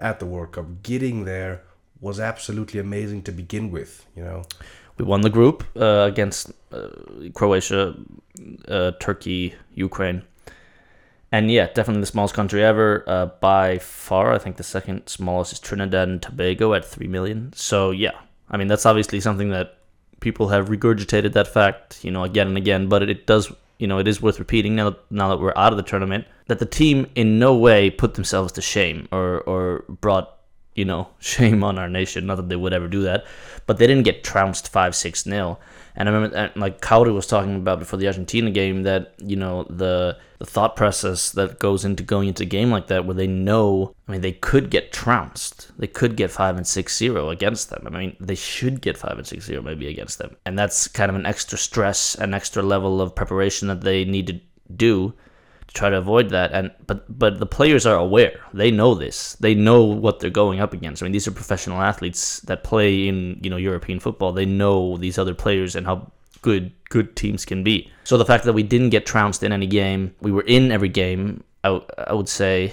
at 0.00 0.18
the 0.20 0.26
World 0.26 0.52
Cup. 0.52 0.82
Getting 0.82 1.24
there 1.24 1.62
was 2.00 2.20
absolutely 2.20 2.80
amazing 2.80 3.22
to 3.22 3.32
begin 3.32 3.70
with, 3.70 4.06
you 4.14 4.22
know. 4.22 4.44
We 4.96 5.04
won 5.04 5.20
the 5.20 5.30
group 5.30 5.64
uh, 5.76 6.06
against 6.08 6.52
uh, 6.72 6.88
Croatia, 7.34 7.94
uh, 8.66 8.92
Turkey, 9.00 9.54
Ukraine. 9.74 10.22
And 11.30 11.50
yeah, 11.50 11.66
definitely 11.66 12.00
the 12.00 12.06
smallest 12.06 12.34
country 12.34 12.64
ever. 12.64 13.04
Uh, 13.06 13.26
by 13.40 13.78
far, 13.78 14.32
I 14.32 14.38
think 14.38 14.56
the 14.56 14.64
second 14.64 15.06
smallest 15.08 15.52
is 15.52 15.60
Trinidad 15.60 16.08
and 16.08 16.22
Tobago 16.22 16.74
at 16.74 16.84
3 16.84 17.06
million. 17.06 17.52
So 17.54 17.90
yeah, 17.90 18.18
I 18.50 18.56
mean, 18.56 18.66
that's 18.66 18.86
obviously 18.86 19.20
something 19.20 19.50
that 19.50 19.78
people 20.20 20.48
have 20.48 20.68
regurgitated 20.68 21.32
that 21.34 21.46
fact, 21.46 22.04
you 22.04 22.10
know, 22.10 22.24
again 22.24 22.48
and 22.48 22.56
again. 22.56 22.88
But 22.88 23.02
it, 23.02 23.10
it 23.10 23.26
does, 23.26 23.52
you 23.78 23.86
know, 23.86 23.98
it 23.98 24.08
is 24.08 24.20
worth 24.20 24.38
repeating 24.38 24.74
now, 24.74 24.96
now 25.10 25.28
that 25.28 25.40
we're 25.40 25.52
out 25.56 25.72
of 25.72 25.76
the 25.76 25.82
tournament 25.82 26.26
that 26.46 26.58
the 26.58 26.66
team 26.66 27.06
in 27.14 27.38
no 27.38 27.56
way 27.56 27.90
put 27.90 28.14
themselves 28.14 28.52
to 28.52 28.62
shame 28.62 29.08
or, 29.12 29.40
or 29.40 29.84
brought 29.88 30.38
you 30.78 30.84
know, 30.84 31.08
shame 31.18 31.64
on 31.64 31.76
our 31.76 31.88
nation. 31.88 32.26
Not 32.26 32.36
that 32.36 32.48
they 32.48 32.56
would 32.56 32.72
ever 32.72 32.88
do 32.88 33.02
that, 33.02 33.26
but 33.66 33.78
they 33.78 33.86
didn't 33.86 34.04
get 34.04 34.22
trounced 34.24 34.70
five 34.70 34.94
six 34.94 35.26
nil. 35.26 35.60
And 35.96 36.08
I 36.08 36.12
remember, 36.12 36.52
like 36.54 36.80
Kári 36.80 37.12
was 37.12 37.26
talking 37.26 37.56
about 37.56 37.80
before 37.80 37.98
the 37.98 38.06
Argentina 38.06 38.50
game, 38.50 38.84
that 38.84 39.14
you 39.18 39.36
know 39.36 39.64
the 39.64 40.16
the 40.38 40.46
thought 40.46 40.76
process 40.76 41.30
that 41.32 41.58
goes 41.58 41.84
into 41.84 42.02
going 42.02 42.28
into 42.28 42.44
a 42.44 42.46
game 42.46 42.70
like 42.70 42.86
that, 42.86 43.04
where 43.04 43.14
they 43.14 43.26
know, 43.26 43.94
I 44.06 44.12
mean, 44.12 44.20
they 44.20 44.32
could 44.32 44.70
get 44.70 44.92
trounced, 44.92 45.72
they 45.78 45.88
could 45.88 46.16
get 46.16 46.30
five 46.30 46.56
and 46.56 46.66
six 46.66 46.96
zero 46.96 47.30
against 47.30 47.70
them. 47.70 47.82
I 47.86 47.90
mean, 47.90 48.16
they 48.20 48.36
should 48.36 48.80
get 48.80 48.96
five 48.96 49.18
and 49.18 49.26
six 49.26 49.46
zero 49.46 49.62
maybe 49.62 49.88
against 49.88 50.18
them, 50.18 50.36
and 50.46 50.58
that's 50.58 50.86
kind 50.86 51.10
of 51.10 51.16
an 51.16 51.26
extra 51.26 51.58
stress, 51.58 52.14
an 52.14 52.34
extra 52.34 52.62
level 52.62 53.00
of 53.00 53.14
preparation 53.14 53.68
that 53.68 53.80
they 53.80 54.04
need 54.04 54.28
to 54.28 54.40
do 54.76 55.12
to 55.66 55.74
try 55.74 55.90
to 55.90 55.96
avoid 55.96 56.30
that. 56.30 56.52
And 56.52 56.70
but 56.86 57.18
but 57.18 57.38
the 57.38 57.46
players 57.46 57.86
are 57.86 57.96
aware. 57.96 58.40
They 58.52 58.70
know 58.70 58.94
this. 58.94 59.34
They 59.40 59.54
know 59.54 59.82
what 59.82 60.20
they're 60.20 60.30
going 60.30 60.60
up 60.60 60.72
against. 60.72 61.02
I 61.02 61.04
mean 61.04 61.12
these 61.12 61.28
are 61.28 61.32
professional 61.32 61.82
athletes 61.82 62.40
that 62.42 62.64
play 62.64 63.08
in 63.08 63.38
you 63.42 63.50
know 63.50 63.56
european 63.56 64.00
football. 64.00 64.32
They 64.32 64.46
know 64.46 64.96
these 64.96 65.18
other 65.18 65.34
players 65.34 65.76
and 65.76 65.86
how 65.86 66.10
good 66.42 66.72
good 66.88 67.16
teams 67.16 67.44
can 67.44 67.62
be. 67.62 67.90
So 68.04 68.16
the 68.16 68.24
fact 68.24 68.44
that 68.44 68.54
we 68.54 68.62
didn't 68.62 68.90
get 68.90 69.04
trounced 69.04 69.42
in 69.42 69.52
any 69.52 69.66
game 69.66 70.14
we 70.20 70.32
were 70.32 70.42
in 70.42 70.72
every 70.72 70.88
game 70.88 71.44
i, 71.64 71.68
w- 71.68 71.86
I 71.98 72.14
would 72.14 72.28
say 72.28 72.72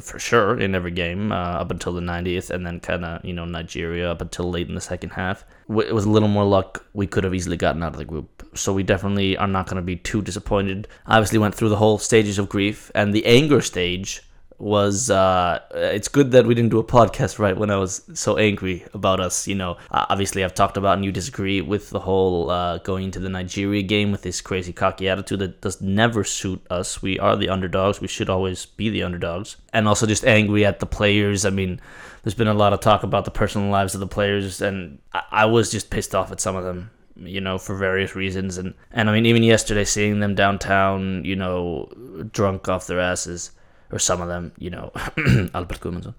for 0.00 0.18
sure 0.18 0.58
in 0.58 0.74
every 0.74 0.90
game 0.90 1.32
uh, 1.32 1.34
up 1.62 1.70
until 1.70 1.92
the 1.92 2.00
90th 2.00 2.50
and 2.50 2.66
then 2.66 2.80
kind 2.80 3.04
of 3.04 3.24
you 3.24 3.32
know 3.32 3.44
nigeria 3.44 4.10
up 4.10 4.20
until 4.20 4.50
late 4.50 4.68
in 4.68 4.74
the 4.74 4.80
second 4.80 5.10
half. 5.10 5.44
It 5.68 5.94
was 5.94 6.04
a 6.04 6.10
little 6.10 6.28
more 6.28 6.44
luck 6.44 6.86
we 6.92 7.06
could 7.06 7.24
have 7.24 7.34
easily 7.34 7.56
gotten 7.56 7.82
out 7.82 7.92
of 7.92 7.98
the 7.98 8.04
group. 8.04 8.48
So 8.54 8.72
we 8.72 8.82
definitely 8.82 9.36
are 9.36 9.46
not 9.46 9.66
going 9.66 9.76
to 9.76 9.82
be 9.82 9.96
too 9.96 10.22
disappointed. 10.22 10.88
Obviously 11.06 11.38
went 11.38 11.54
through 11.54 11.68
the 11.70 11.76
whole 11.76 11.98
stages 11.98 12.38
of 12.38 12.48
grief 12.48 12.90
and 12.94 13.12
the 13.12 13.26
anger 13.26 13.60
stage 13.60 14.22
was 14.58 15.10
uh 15.10 15.58
it's 15.74 16.08
good 16.08 16.30
that 16.30 16.46
we 16.46 16.54
didn't 16.54 16.70
do 16.70 16.78
a 16.78 16.84
podcast 16.84 17.38
right 17.38 17.58
when 17.58 17.70
i 17.70 17.76
was 17.76 18.02
so 18.14 18.38
angry 18.38 18.84
about 18.94 19.20
us 19.20 19.46
you 19.46 19.54
know. 19.54 19.76
Uh, 19.90 20.06
obviously 20.08 20.42
i've 20.42 20.54
talked 20.54 20.76
about 20.76 20.96
and 20.96 21.04
you 21.04 21.12
disagree 21.12 21.60
with 21.60 21.90
the 21.90 22.00
whole 22.00 22.50
uh 22.50 22.78
going 22.78 23.04
into 23.04 23.18
the 23.18 23.28
nigeria 23.28 23.82
game 23.82 24.10
with 24.10 24.22
this 24.22 24.40
crazy 24.40 24.72
cocky 24.72 25.08
attitude 25.08 25.40
that 25.40 25.60
does 25.60 25.80
never 25.80 26.24
suit 26.24 26.64
us. 26.70 27.02
We 27.02 27.18
are 27.18 27.36
the 27.36 27.48
underdogs. 27.48 28.00
We 28.00 28.08
should 28.08 28.30
always 28.30 28.66
be 28.66 28.90
the 28.90 29.02
underdogs. 29.02 29.56
And 29.72 29.88
also 29.88 30.06
just 30.06 30.24
angry 30.24 30.64
at 30.64 30.80
the 30.80 30.86
players. 30.86 31.44
I 31.44 31.50
mean 31.50 31.80
there's 32.22 32.34
been 32.34 32.48
a 32.48 32.54
lot 32.54 32.72
of 32.72 32.80
talk 32.80 33.02
about 33.02 33.24
the 33.24 33.30
personal 33.30 33.70
lives 33.70 33.94
of 33.94 34.00
the 34.00 34.06
players 34.06 34.60
and 34.60 34.98
i, 35.12 35.22
I 35.30 35.44
was 35.46 35.70
just 35.70 35.90
pissed 35.90 36.14
off 36.14 36.32
at 36.32 36.40
some 36.40 36.56
of 36.56 36.64
them 36.64 36.90
you 37.18 37.40
know, 37.40 37.56
for 37.56 37.74
various 37.74 38.14
reasons. 38.14 38.58
And, 38.58 38.74
and 38.92 39.08
I 39.08 39.12
mean, 39.14 39.24
even 39.24 39.42
yesterday, 39.42 39.84
seeing 39.84 40.20
them 40.20 40.34
downtown, 40.34 41.24
you 41.24 41.34
know, 41.34 41.88
drunk 42.30 42.68
off 42.68 42.86
their 42.86 43.00
asses, 43.00 43.52
or 43.92 43.98
some 43.98 44.20
of 44.20 44.28
them, 44.28 44.52
you 44.58 44.70
know, 44.70 44.92
Albert 45.54 45.80
Gudmundsson. 45.80 46.14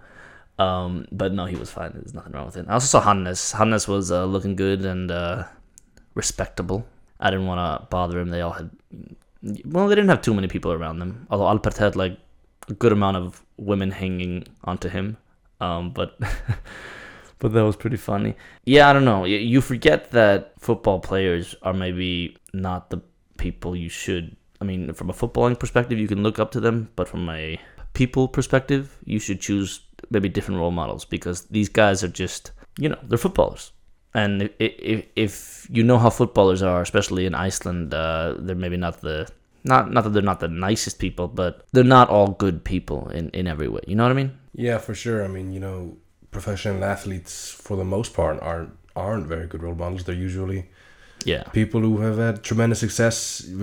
Um, 0.59 1.07
but 1.11 1.33
no, 1.33 1.45
he 1.45 1.55
was 1.55 1.69
fine. 1.69 1.91
There's 1.93 2.13
nothing 2.13 2.33
wrong 2.33 2.45
with 2.45 2.57
it. 2.57 2.65
I 2.67 2.73
also 2.73 2.87
saw 2.87 3.01
Hannes. 3.01 3.51
Hannes 3.51 3.87
was 3.87 4.11
uh, 4.11 4.25
looking 4.25 4.55
good 4.55 4.85
and 4.85 5.11
uh, 5.11 5.43
respectable. 6.15 6.87
I 7.19 7.29
didn't 7.29 7.45
want 7.45 7.59
to 7.59 7.87
bother 7.87 8.19
him. 8.19 8.29
They 8.29 8.41
all 8.41 8.53
had, 8.53 8.69
well, 9.65 9.87
they 9.87 9.95
didn't 9.95 10.09
have 10.09 10.21
too 10.21 10.33
many 10.33 10.47
people 10.47 10.71
around 10.71 10.99
them. 10.99 11.27
Although 11.29 11.47
Albert 11.47 11.77
had 11.77 11.95
like 11.95 12.17
a 12.69 12.73
good 12.73 12.91
amount 12.91 13.17
of 13.17 13.43
women 13.57 13.91
hanging 13.91 14.45
onto 14.63 14.89
him. 14.89 15.17
Um, 15.59 15.91
but 15.91 16.19
but 17.39 17.53
that 17.53 17.63
was 17.63 17.75
pretty 17.75 17.97
funny. 17.97 18.35
Yeah, 18.65 18.89
I 18.89 18.93
don't 18.93 19.05
know. 19.05 19.25
You 19.25 19.61
forget 19.61 20.11
that 20.11 20.53
football 20.59 20.99
players 20.99 21.55
are 21.61 21.73
maybe 21.73 22.37
not 22.53 22.89
the 22.89 23.01
people 23.37 23.75
you 23.75 23.89
should. 23.89 24.35
I 24.61 24.65
mean, 24.65 24.93
from 24.93 25.09
a 25.09 25.13
footballing 25.13 25.59
perspective, 25.59 25.99
you 25.99 26.07
can 26.07 26.23
look 26.23 26.39
up 26.39 26.51
to 26.51 26.59
them, 26.59 26.89
but 26.95 27.07
from 27.07 27.29
a 27.29 27.59
people 27.93 28.27
perspective, 28.27 28.97
you 29.05 29.19
should 29.19 29.39
choose 29.41 29.81
maybe 30.09 30.29
different 30.29 30.59
role 30.59 30.71
models 30.71 31.05
because 31.05 31.45
these 31.45 31.69
guys 31.69 32.03
are 32.03 32.07
just, 32.07 32.51
you 32.77 32.89
know, 32.89 32.99
they're 33.03 33.17
footballers. 33.17 33.71
and 34.13 34.49
if, 34.59 35.05
if 35.15 35.67
you 35.69 35.83
know 35.83 35.99
how 35.99 36.09
footballers 36.09 36.61
are, 36.63 36.81
especially 36.81 37.25
in 37.25 37.35
Iceland, 37.35 37.93
uh, 37.93 38.35
they're 38.39 38.55
maybe 38.55 38.77
not 38.77 39.01
the 39.01 39.27
not 39.63 39.91
not 39.91 40.03
that 40.03 40.11
they're 40.11 40.21
not 40.23 40.39
the 40.39 40.47
nicest 40.47 40.97
people, 40.99 41.27
but 41.27 41.65
they're 41.71 41.83
not 41.83 42.09
all 42.09 42.29
good 42.29 42.63
people 42.63 43.09
in 43.09 43.29
in 43.29 43.47
every 43.47 43.67
way. 43.67 43.81
You 43.87 43.95
know 43.95 44.03
what 44.03 44.11
I 44.11 44.15
mean? 44.15 44.31
Yeah, 44.55 44.79
for 44.79 44.95
sure. 44.95 45.23
I 45.23 45.27
mean, 45.27 45.53
you 45.53 45.59
know, 45.59 45.97
professional 46.31 46.83
athletes 46.83 47.51
for 47.51 47.77
the 47.77 47.85
most 47.85 48.13
part 48.13 48.41
aren't 48.41 48.71
aren't 48.95 49.27
very 49.27 49.47
good 49.47 49.61
role 49.61 49.75
models. 49.75 50.03
They're 50.03 50.15
usually 50.15 50.69
Yeah. 51.33 51.43
people 51.61 51.81
who 51.87 51.95
have 52.07 52.17
had 52.25 52.35
tremendous 52.49 52.79
success 52.85 53.17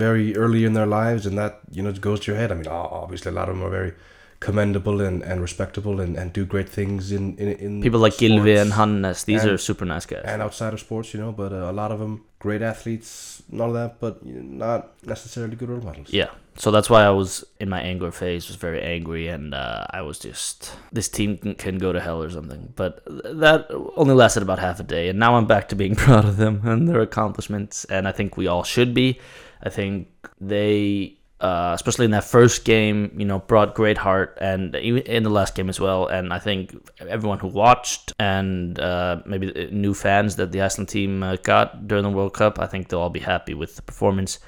very 0.05 0.27
early 0.43 0.61
in 0.69 0.73
their 0.73 0.89
lives, 0.99 1.25
and 1.27 1.35
that 1.41 1.53
you 1.75 1.81
know 1.83 1.91
goes 2.09 2.19
to 2.21 2.31
your 2.31 2.39
head. 2.41 2.51
I 2.51 2.55
mean, 2.55 2.67
obviously, 3.03 3.29
a 3.31 3.35
lot 3.39 3.49
of 3.49 3.55
them 3.57 3.65
are 3.67 3.73
very 3.79 3.93
commendable 4.39 4.97
and, 5.07 5.23
and 5.23 5.41
respectable 5.41 5.99
and, 6.03 6.15
and 6.19 6.31
do 6.33 6.45
great 6.45 6.69
things 6.69 7.11
in 7.11 7.23
in, 7.37 7.47
in 7.65 7.81
People 7.81 7.99
like 8.05 8.13
sports 8.13 8.59
and 8.63 8.73
Hannes, 8.73 9.23
these 9.23 9.43
and- 9.43 9.51
are 9.53 9.57
super 9.57 9.85
nice 9.85 10.05
guys. 10.05 10.23
and 10.25 10.41
outside 10.41 10.73
of 10.73 10.79
sports, 10.79 11.13
you 11.13 11.19
know. 11.23 11.31
But 11.31 11.51
uh, 11.51 11.71
a 11.71 11.75
lot 11.81 11.91
of 11.91 11.99
them 11.99 12.13
great 12.39 12.61
athletes, 12.61 13.41
none 13.49 13.69
of 13.69 13.75
that, 13.75 13.99
but 13.99 14.13
not 14.25 14.81
necessarily 15.05 15.55
good 15.55 15.69
role 15.69 15.81
models. 15.81 16.09
Yeah. 16.13 16.29
So 16.57 16.71
that's 16.71 16.89
why 16.89 17.03
I 17.03 17.09
was 17.09 17.43
in 17.59 17.67
my 17.67 17.81
anger 17.81 18.11
phase, 18.11 18.47
was 18.47 18.55
very 18.55 18.81
angry, 18.81 19.27
and 19.27 19.53
uh, 19.53 19.85
I 19.89 20.01
was 20.01 20.17
just 20.17 20.71
this 20.91 21.09
team 21.09 21.37
can, 21.37 21.77
go 21.77 21.91
to 21.91 21.99
hell 21.99 22.23
or 22.23 22.29
something. 22.29 22.71
But 22.75 23.03
that 23.05 23.67
only 23.97 24.15
lasted 24.15 24.41
about 24.41 24.59
half 24.59 24.79
a 24.79 24.83
day, 24.83 25.09
and 25.09 25.19
now 25.19 25.35
I'm 25.35 25.47
back 25.47 25.67
to 25.69 25.75
being 25.75 25.95
proud 26.05 26.23
of 26.23 26.37
them 26.37 26.61
and 26.65 26.87
their 26.87 27.01
accomplishments, 27.01 27.83
and 27.85 28.07
I 28.07 28.13
think 28.13 28.37
we 28.37 28.47
all 28.47 28.63
should 28.63 28.93
be. 28.93 29.19
I 29.63 29.69
think 29.69 30.07
they, 30.39 31.17
uh, 31.41 31.73
especially 31.75 32.05
in 32.05 32.11
that 32.11 32.23
first 32.23 32.63
game, 32.63 33.13
you 33.17 33.25
know, 33.25 33.39
brought 33.39 33.75
great 33.75 33.97
heart, 33.97 34.37
and 34.39 34.75
even 34.77 35.03
in 35.03 35.23
the 35.23 35.29
last 35.29 35.55
game 35.55 35.67
as 35.67 35.81
well. 35.81 36.07
And 36.07 36.31
I 36.31 36.39
think 36.39 36.73
everyone 37.01 37.39
who 37.39 37.49
watched 37.49 38.13
and 38.17 38.79
uh, 38.79 39.21
maybe 39.25 39.67
new 39.73 39.93
fans 39.93 40.37
that 40.37 40.53
the 40.53 40.61
Iceland 40.61 40.87
team 40.87 41.21
uh, 41.21 41.35
got 41.35 41.85
during 41.85 42.05
the 42.05 42.11
World 42.11 42.33
Cup, 42.33 42.59
I 42.59 42.67
think 42.67 42.87
they'll 42.87 43.01
all 43.01 43.09
be 43.09 43.19
happy 43.19 43.53
with 43.53 43.75
the 43.75 43.81
performance 43.81 44.39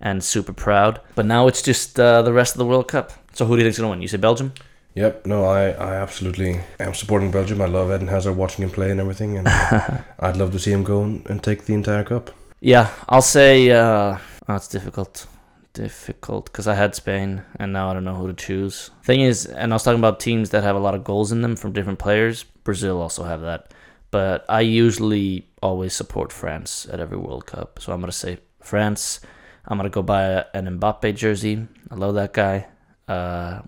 and 0.00 0.22
super 0.22 0.52
proud. 0.52 1.00
But 1.14 1.26
now 1.26 1.48
it's 1.48 1.62
just 1.62 1.98
uh, 1.98 2.22
the 2.22 2.32
rest 2.32 2.54
of 2.54 2.58
the 2.58 2.66
World 2.66 2.88
Cup. 2.88 3.12
So 3.32 3.46
who 3.46 3.56
do 3.56 3.60
you 3.60 3.64
think's 3.64 3.78
gonna 3.78 3.90
win? 3.90 4.02
You 4.02 4.08
say 4.08 4.16
Belgium? 4.16 4.52
Yep, 4.94 5.26
no, 5.26 5.44
I, 5.44 5.70
I 5.70 5.94
absolutely 5.94 6.60
am 6.80 6.92
supporting 6.92 7.30
Belgium. 7.30 7.60
I 7.60 7.66
love 7.66 7.92
Eden 7.92 8.08
Hazard 8.08 8.32
watching 8.32 8.64
him 8.64 8.70
play 8.70 8.90
and 8.90 8.98
everything, 8.98 9.38
and 9.38 9.46
I'd 10.18 10.36
love 10.36 10.50
to 10.52 10.58
see 10.58 10.72
him 10.72 10.82
go 10.82 11.02
and, 11.02 11.42
take 11.42 11.66
the 11.66 11.74
entire 11.74 12.02
cup. 12.02 12.32
Yeah, 12.60 12.90
I'll 13.08 13.22
say. 13.22 13.70
Uh, 13.70 14.18
oh, 14.48 14.56
it's 14.56 14.66
difficult, 14.66 15.26
difficult 15.72 16.46
because 16.46 16.66
I 16.66 16.74
had 16.74 16.96
Spain 16.96 17.42
and 17.60 17.72
now 17.72 17.90
I 17.90 17.94
don't 17.94 18.04
know 18.04 18.16
who 18.16 18.26
to 18.26 18.34
choose. 18.34 18.90
Thing 19.04 19.20
is, 19.20 19.46
and 19.46 19.72
I 19.72 19.76
was 19.76 19.84
talking 19.84 20.00
about 20.00 20.18
teams 20.18 20.50
that 20.50 20.64
have 20.64 20.74
a 20.74 20.80
lot 20.80 20.96
of 20.96 21.04
goals 21.04 21.30
in 21.30 21.42
them 21.42 21.54
from 21.54 21.72
different 21.72 22.00
players. 22.00 22.42
Brazil 22.64 23.00
also 23.00 23.22
have 23.22 23.42
that, 23.42 23.72
but 24.10 24.44
I 24.48 24.62
usually 24.62 25.46
always 25.62 25.94
support 25.94 26.32
France 26.32 26.88
at 26.92 26.98
every 26.98 27.18
World 27.18 27.46
Cup. 27.46 27.78
So 27.78 27.92
I'm 27.92 28.00
gonna 28.00 28.10
say 28.10 28.38
France. 28.60 29.20
I'm 29.68 29.76
gonna 29.76 29.90
go 29.90 30.02
buy 30.02 30.22
a- 30.22 30.44
an 30.54 30.80
Mbappe 30.80 31.14
jersey. 31.14 31.68
I 31.90 31.94
love 31.94 32.14
that 32.14 32.32
guy. 32.32 32.66
Uh, 33.06 33.60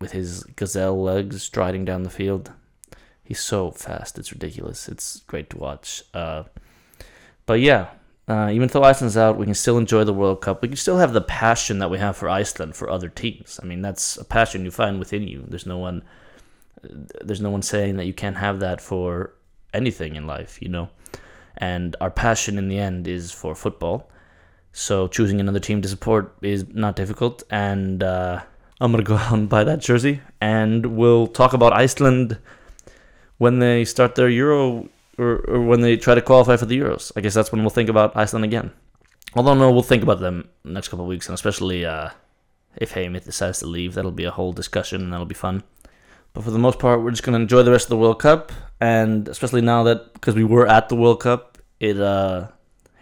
with 0.00 0.12
his 0.12 0.44
gazelle 0.56 1.02
legs 1.02 1.42
striding 1.42 1.84
down 1.84 2.02
the 2.02 2.10
field. 2.10 2.52
He's 3.22 3.40
so 3.40 3.70
fast, 3.70 4.18
it's 4.18 4.32
ridiculous. 4.32 4.88
It's 4.88 5.20
great 5.20 5.48
to 5.50 5.58
watch. 5.58 6.02
Uh, 6.12 6.42
but 7.46 7.60
yeah, 7.60 7.88
uh, 8.28 8.50
even 8.52 8.68
though 8.68 8.82
Iceland's 8.82 9.16
out, 9.16 9.38
we 9.38 9.46
can 9.46 9.54
still 9.54 9.78
enjoy 9.78 10.04
the 10.04 10.12
World 10.12 10.42
Cup. 10.42 10.60
We 10.60 10.68
can 10.68 10.76
still 10.76 10.98
have 10.98 11.14
the 11.14 11.22
passion 11.22 11.78
that 11.78 11.90
we 11.90 11.98
have 11.98 12.16
for 12.16 12.28
Iceland 12.28 12.76
for 12.76 12.90
other 12.90 13.08
teams. 13.08 13.58
I 13.62 13.66
mean, 13.66 13.80
that's 13.80 14.18
a 14.18 14.24
passion 14.24 14.64
you 14.64 14.70
find 14.70 14.98
within 14.98 15.26
you. 15.26 15.44
There's 15.48 15.66
no 15.66 15.78
one, 15.78 16.02
there's 16.82 17.40
no 17.40 17.50
one 17.50 17.62
saying 17.62 17.96
that 17.96 18.04
you 18.04 18.12
can't 18.12 18.36
have 18.36 18.60
that 18.60 18.80
for 18.82 19.32
anything 19.72 20.16
in 20.16 20.26
life, 20.26 20.60
you 20.60 20.68
know. 20.68 20.90
And 21.56 21.96
our 22.00 22.10
passion 22.10 22.58
in 22.58 22.68
the 22.68 22.78
end 22.78 23.08
is 23.08 23.30
for 23.30 23.54
football. 23.54 24.10
So 24.76 25.06
choosing 25.06 25.38
another 25.38 25.60
team 25.60 25.82
to 25.82 25.88
support 25.88 26.34
is 26.42 26.66
not 26.74 26.96
difficult, 26.96 27.44
and 27.48 28.02
uh, 28.02 28.42
I'm 28.80 28.90
gonna 28.90 29.04
go 29.04 29.14
out 29.24 29.32
and 29.32 29.48
buy 29.48 29.62
that 29.62 29.78
jersey. 29.78 30.20
And 30.40 30.96
we'll 30.96 31.28
talk 31.28 31.52
about 31.52 31.72
Iceland 31.72 32.38
when 33.38 33.60
they 33.60 33.84
start 33.84 34.16
their 34.16 34.28
Euro 34.28 34.88
or, 35.16 35.36
or 35.46 35.60
when 35.60 35.80
they 35.80 35.96
try 35.96 36.16
to 36.16 36.20
qualify 36.20 36.56
for 36.56 36.66
the 36.66 36.76
Euros. 36.76 37.12
I 37.14 37.20
guess 37.20 37.34
that's 37.34 37.52
when 37.52 37.60
we'll 37.62 37.70
think 37.70 37.88
about 37.88 38.16
Iceland 38.16 38.44
again. 38.44 38.72
Although 39.34 39.54
no, 39.54 39.70
we'll 39.70 39.82
think 39.82 40.02
about 40.02 40.18
them 40.18 40.48
next 40.64 40.88
couple 40.88 41.04
of 41.04 41.08
weeks, 41.08 41.28
and 41.28 41.34
especially 41.34 41.86
uh, 41.86 42.10
if 42.76 42.94
Heimir 42.94 43.20
decides 43.20 43.60
to 43.60 43.66
leave, 43.66 43.94
that'll 43.94 44.10
be 44.10 44.24
a 44.24 44.32
whole 44.32 44.52
discussion, 44.52 45.02
and 45.02 45.12
that'll 45.12 45.24
be 45.24 45.36
fun. 45.36 45.62
But 46.32 46.42
for 46.42 46.50
the 46.50 46.58
most 46.58 46.80
part, 46.80 47.00
we're 47.00 47.12
just 47.12 47.22
gonna 47.22 47.38
enjoy 47.38 47.62
the 47.62 47.70
rest 47.70 47.86
of 47.86 47.90
the 47.90 47.96
World 47.96 48.18
Cup, 48.18 48.50
and 48.80 49.28
especially 49.28 49.60
now 49.60 49.84
that 49.84 50.14
because 50.14 50.34
we 50.34 50.42
were 50.42 50.66
at 50.66 50.88
the 50.88 50.96
World 50.96 51.20
Cup, 51.20 51.58
it 51.78 52.00
uh, 52.00 52.48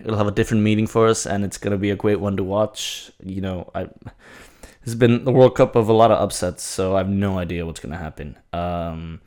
it'll 0.05 0.19
have 0.19 0.27
a 0.27 0.33
different 0.33 0.63
meaning 0.63 0.87
for 0.87 1.07
us, 1.07 1.27
and 1.27 1.45
it's 1.45 1.59
gonna 1.59 1.79
be 1.79 1.91
a 1.91 1.97
great 1.97 2.21
one 2.21 2.37
to 2.37 2.45
watch. 2.45 3.11
You 3.23 3.41
know, 3.41 3.71
I 3.75 3.89
has 4.85 4.95
been 4.95 5.25
the 5.25 5.33
World 5.33 5.55
Cup 5.55 5.77
of 5.77 5.89
a 5.89 5.93
lot 5.93 6.11
of 6.11 6.21
upsets, 6.21 6.63
so 6.63 6.95
I 6.95 6.99
have 6.99 7.09
no 7.09 7.39
idea 7.39 7.65
what's 7.67 7.81
gonna 7.81 7.97
happen. 7.97 8.37
Um, 8.53 9.21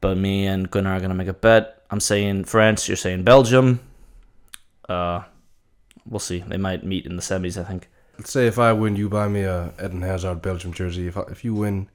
but 0.00 0.16
me 0.16 0.46
and 0.46 0.70
Gunnar 0.70 0.96
are 0.96 1.00
gonna 1.00 1.14
make 1.14 1.28
a 1.28 1.34
bet. 1.34 1.82
I'm 1.90 2.00
saying 2.00 2.44
France. 2.44 2.88
You're 2.88 2.96
saying 2.96 3.24
Belgium. 3.24 3.80
Uh, 4.88 5.22
we'll 6.08 6.20
see. 6.20 6.44
They 6.46 6.56
might 6.56 6.84
meet 6.84 7.06
in 7.06 7.16
the 7.16 7.22
semis. 7.22 7.60
I 7.60 7.64
think. 7.64 7.88
Let's 8.18 8.30
say 8.30 8.46
if 8.46 8.58
I 8.58 8.72
win, 8.72 8.96
you 8.96 9.08
buy 9.08 9.28
me 9.28 9.42
a 9.42 9.72
Eden 9.82 10.02
Hazard 10.02 10.40
Belgium 10.40 10.72
jersey. 10.72 11.06
If 11.06 11.16
I, 11.16 11.22
if 11.30 11.44
you 11.44 11.54
win, 11.54 11.88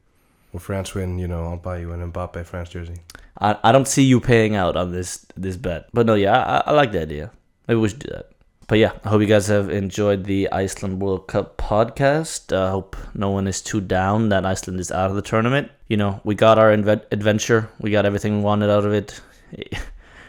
or 0.54 0.60
France 0.60 0.94
win, 0.94 1.18
you 1.18 1.28
know, 1.28 1.46
I'll 1.46 1.58
buy 1.58 1.80
you 1.80 1.92
an 1.94 2.12
Mbappe 2.12 2.46
France 2.46 2.70
jersey. 2.70 2.98
I, 3.40 3.58
I 3.64 3.72
don't 3.72 3.88
see 3.88 4.04
you 4.04 4.20
paying 4.20 4.56
out 4.56 4.76
on 4.76 4.92
this 4.92 5.26
this 5.36 5.58
bet. 5.58 5.88
But 5.94 6.06
no, 6.06 6.16
yeah, 6.16 6.38
I, 6.38 6.72
I 6.72 6.72
like 6.74 6.92
the 6.92 7.02
idea. 7.02 7.32
Maybe 7.72 7.80
we 7.80 7.88
should 7.88 8.00
do 8.00 8.10
that. 8.10 8.32
But 8.68 8.80
yeah, 8.80 8.92
I 9.06 9.08
hope 9.08 9.22
you 9.22 9.28
guys 9.28 9.48
have 9.48 9.70
enjoyed 9.70 10.26
the 10.26 10.52
Iceland 10.52 11.02
World 11.02 11.30
Cup 11.30 11.56
podcast. 11.56 12.54
I 12.54 12.70
hope 12.70 12.98
no 13.14 13.30
one 13.30 13.48
is 13.48 13.62
too 13.62 13.80
down 13.80 14.28
that 14.28 14.46
Iceland 14.46 14.82
is 14.82 14.92
out 14.92 15.10
of 15.10 15.16
the 15.16 15.22
tournament. 15.22 15.72
You 15.88 15.96
know, 15.96 16.20
we 16.26 16.36
got 16.36 16.60
our 16.60 16.76
inve- 16.76 17.06
adventure. 17.14 17.70
We 17.80 17.90
got 17.90 18.06
everything 18.06 18.40
we 18.40 18.44
wanted 18.44 18.70
out 18.70 18.84
of 18.84 18.92
it. 18.92 19.22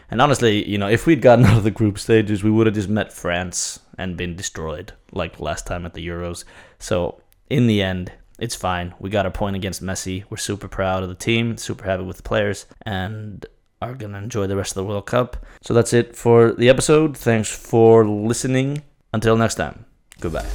And 0.09 0.21
honestly, 0.21 0.65
you 0.69 0.77
know, 0.77 0.87
if 0.87 1.05
we'd 1.05 1.21
gotten 1.21 1.43
out 1.49 1.57
of 1.57 1.63
the 1.63 1.71
group 1.71 1.99
stages, 1.99 2.43
we 2.43 2.51
would 2.51 2.67
have 2.67 2.75
just 2.75 2.87
met 2.87 3.11
France 3.11 3.81
and 3.97 4.15
been 4.15 4.37
destroyed 4.37 4.93
like 5.11 5.41
last 5.41 5.67
time 5.67 5.85
at 5.85 5.95
the 5.95 6.07
Euros. 6.07 6.45
So 6.79 7.19
in 7.49 7.67
the 7.67 7.81
end, 7.81 8.13
it's 8.39 8.55
fine. 8.55 8.93
We 8.99 9.09
got 9.09 9.25
a 9.25 9.31
point 9.31 9.57
against 9.57 9.83
Messi. 9.83 10.23
We're 10.29 10.37
super 10.37 10.69
proud 10.69 11.03
of 11.03 11.09
the 11.09 11.15
team, 11.15 11.57
super 11.57 11.83
happy 11.83 12.03
with 12.03 12.17
the 12.17 12.23
players, 12.23 12.67
and 12.83 13.45
are 13.89 13.95
gonna 13.95 14.17
enjoy 14.17 14.47
the 14.47 14.55
rest 14.55 14.71
of 14.71 14.75
the 14.75 14.83
World 14.85 15.05
Cup. 15.05 15.45
So 15.61 15.73
that's 15.73 15.93
it 15.93 16.15
for 16.15 16.53
the 16.53 16.69
episode. 16.69 17.17
Thanks 17.17 17.49
for 17.49 18.05
listening. 18.05 18.83
Until 19.13 19.37
next 19.37 19.55
time, 19.55 19.85
goodbye. 20.19 20.47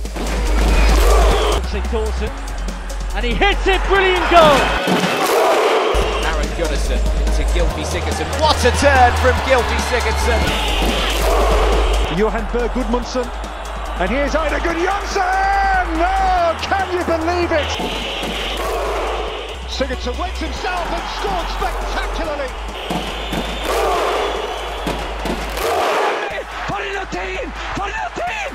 St 1.68 1.84
and 3.14 3.24
he 3.26 3.34
hits 3.34 3.66
it, 3.66 3.82
brilliant 3.88 4.22
goal! 4.30 4.56
Aaron 6.22 6.46
Gunnarsson 6.54 7.00
to 7.36 7.42
Gylfi 7.50 7.84
Sigurdsson. 7.84 8.26
What 8.40 8.56
a 8.64 8.70
turn 8.78 9.12
from 9.18 9.34
Gylfi 9.42 9.78
Sigurdsson! 9.90 10.40
Johan 12.16 12.46
Berg 12.52 12.70
Gudmundsson. 12.70 13.26
And 14.00 14.10
here's 14.10 14.32
Eidur 14.32 14.60
Gudjohnsen! 14.60 15.98
No, 15.98 16.54
can 16.62 16.92
you 16.92 17.04
believe 17.04 17.50
it? 17.50 17.68
Sigurdsson 19.68 20.18
wakes 20.20 20.40
himself 20.40 20.86
and 20.92 21.02
scored 21.18 21.48
spectacularly. 21.58 22.77
latin! 27.12 27.50
For 27.74 27.86
latin! 27.86 28.48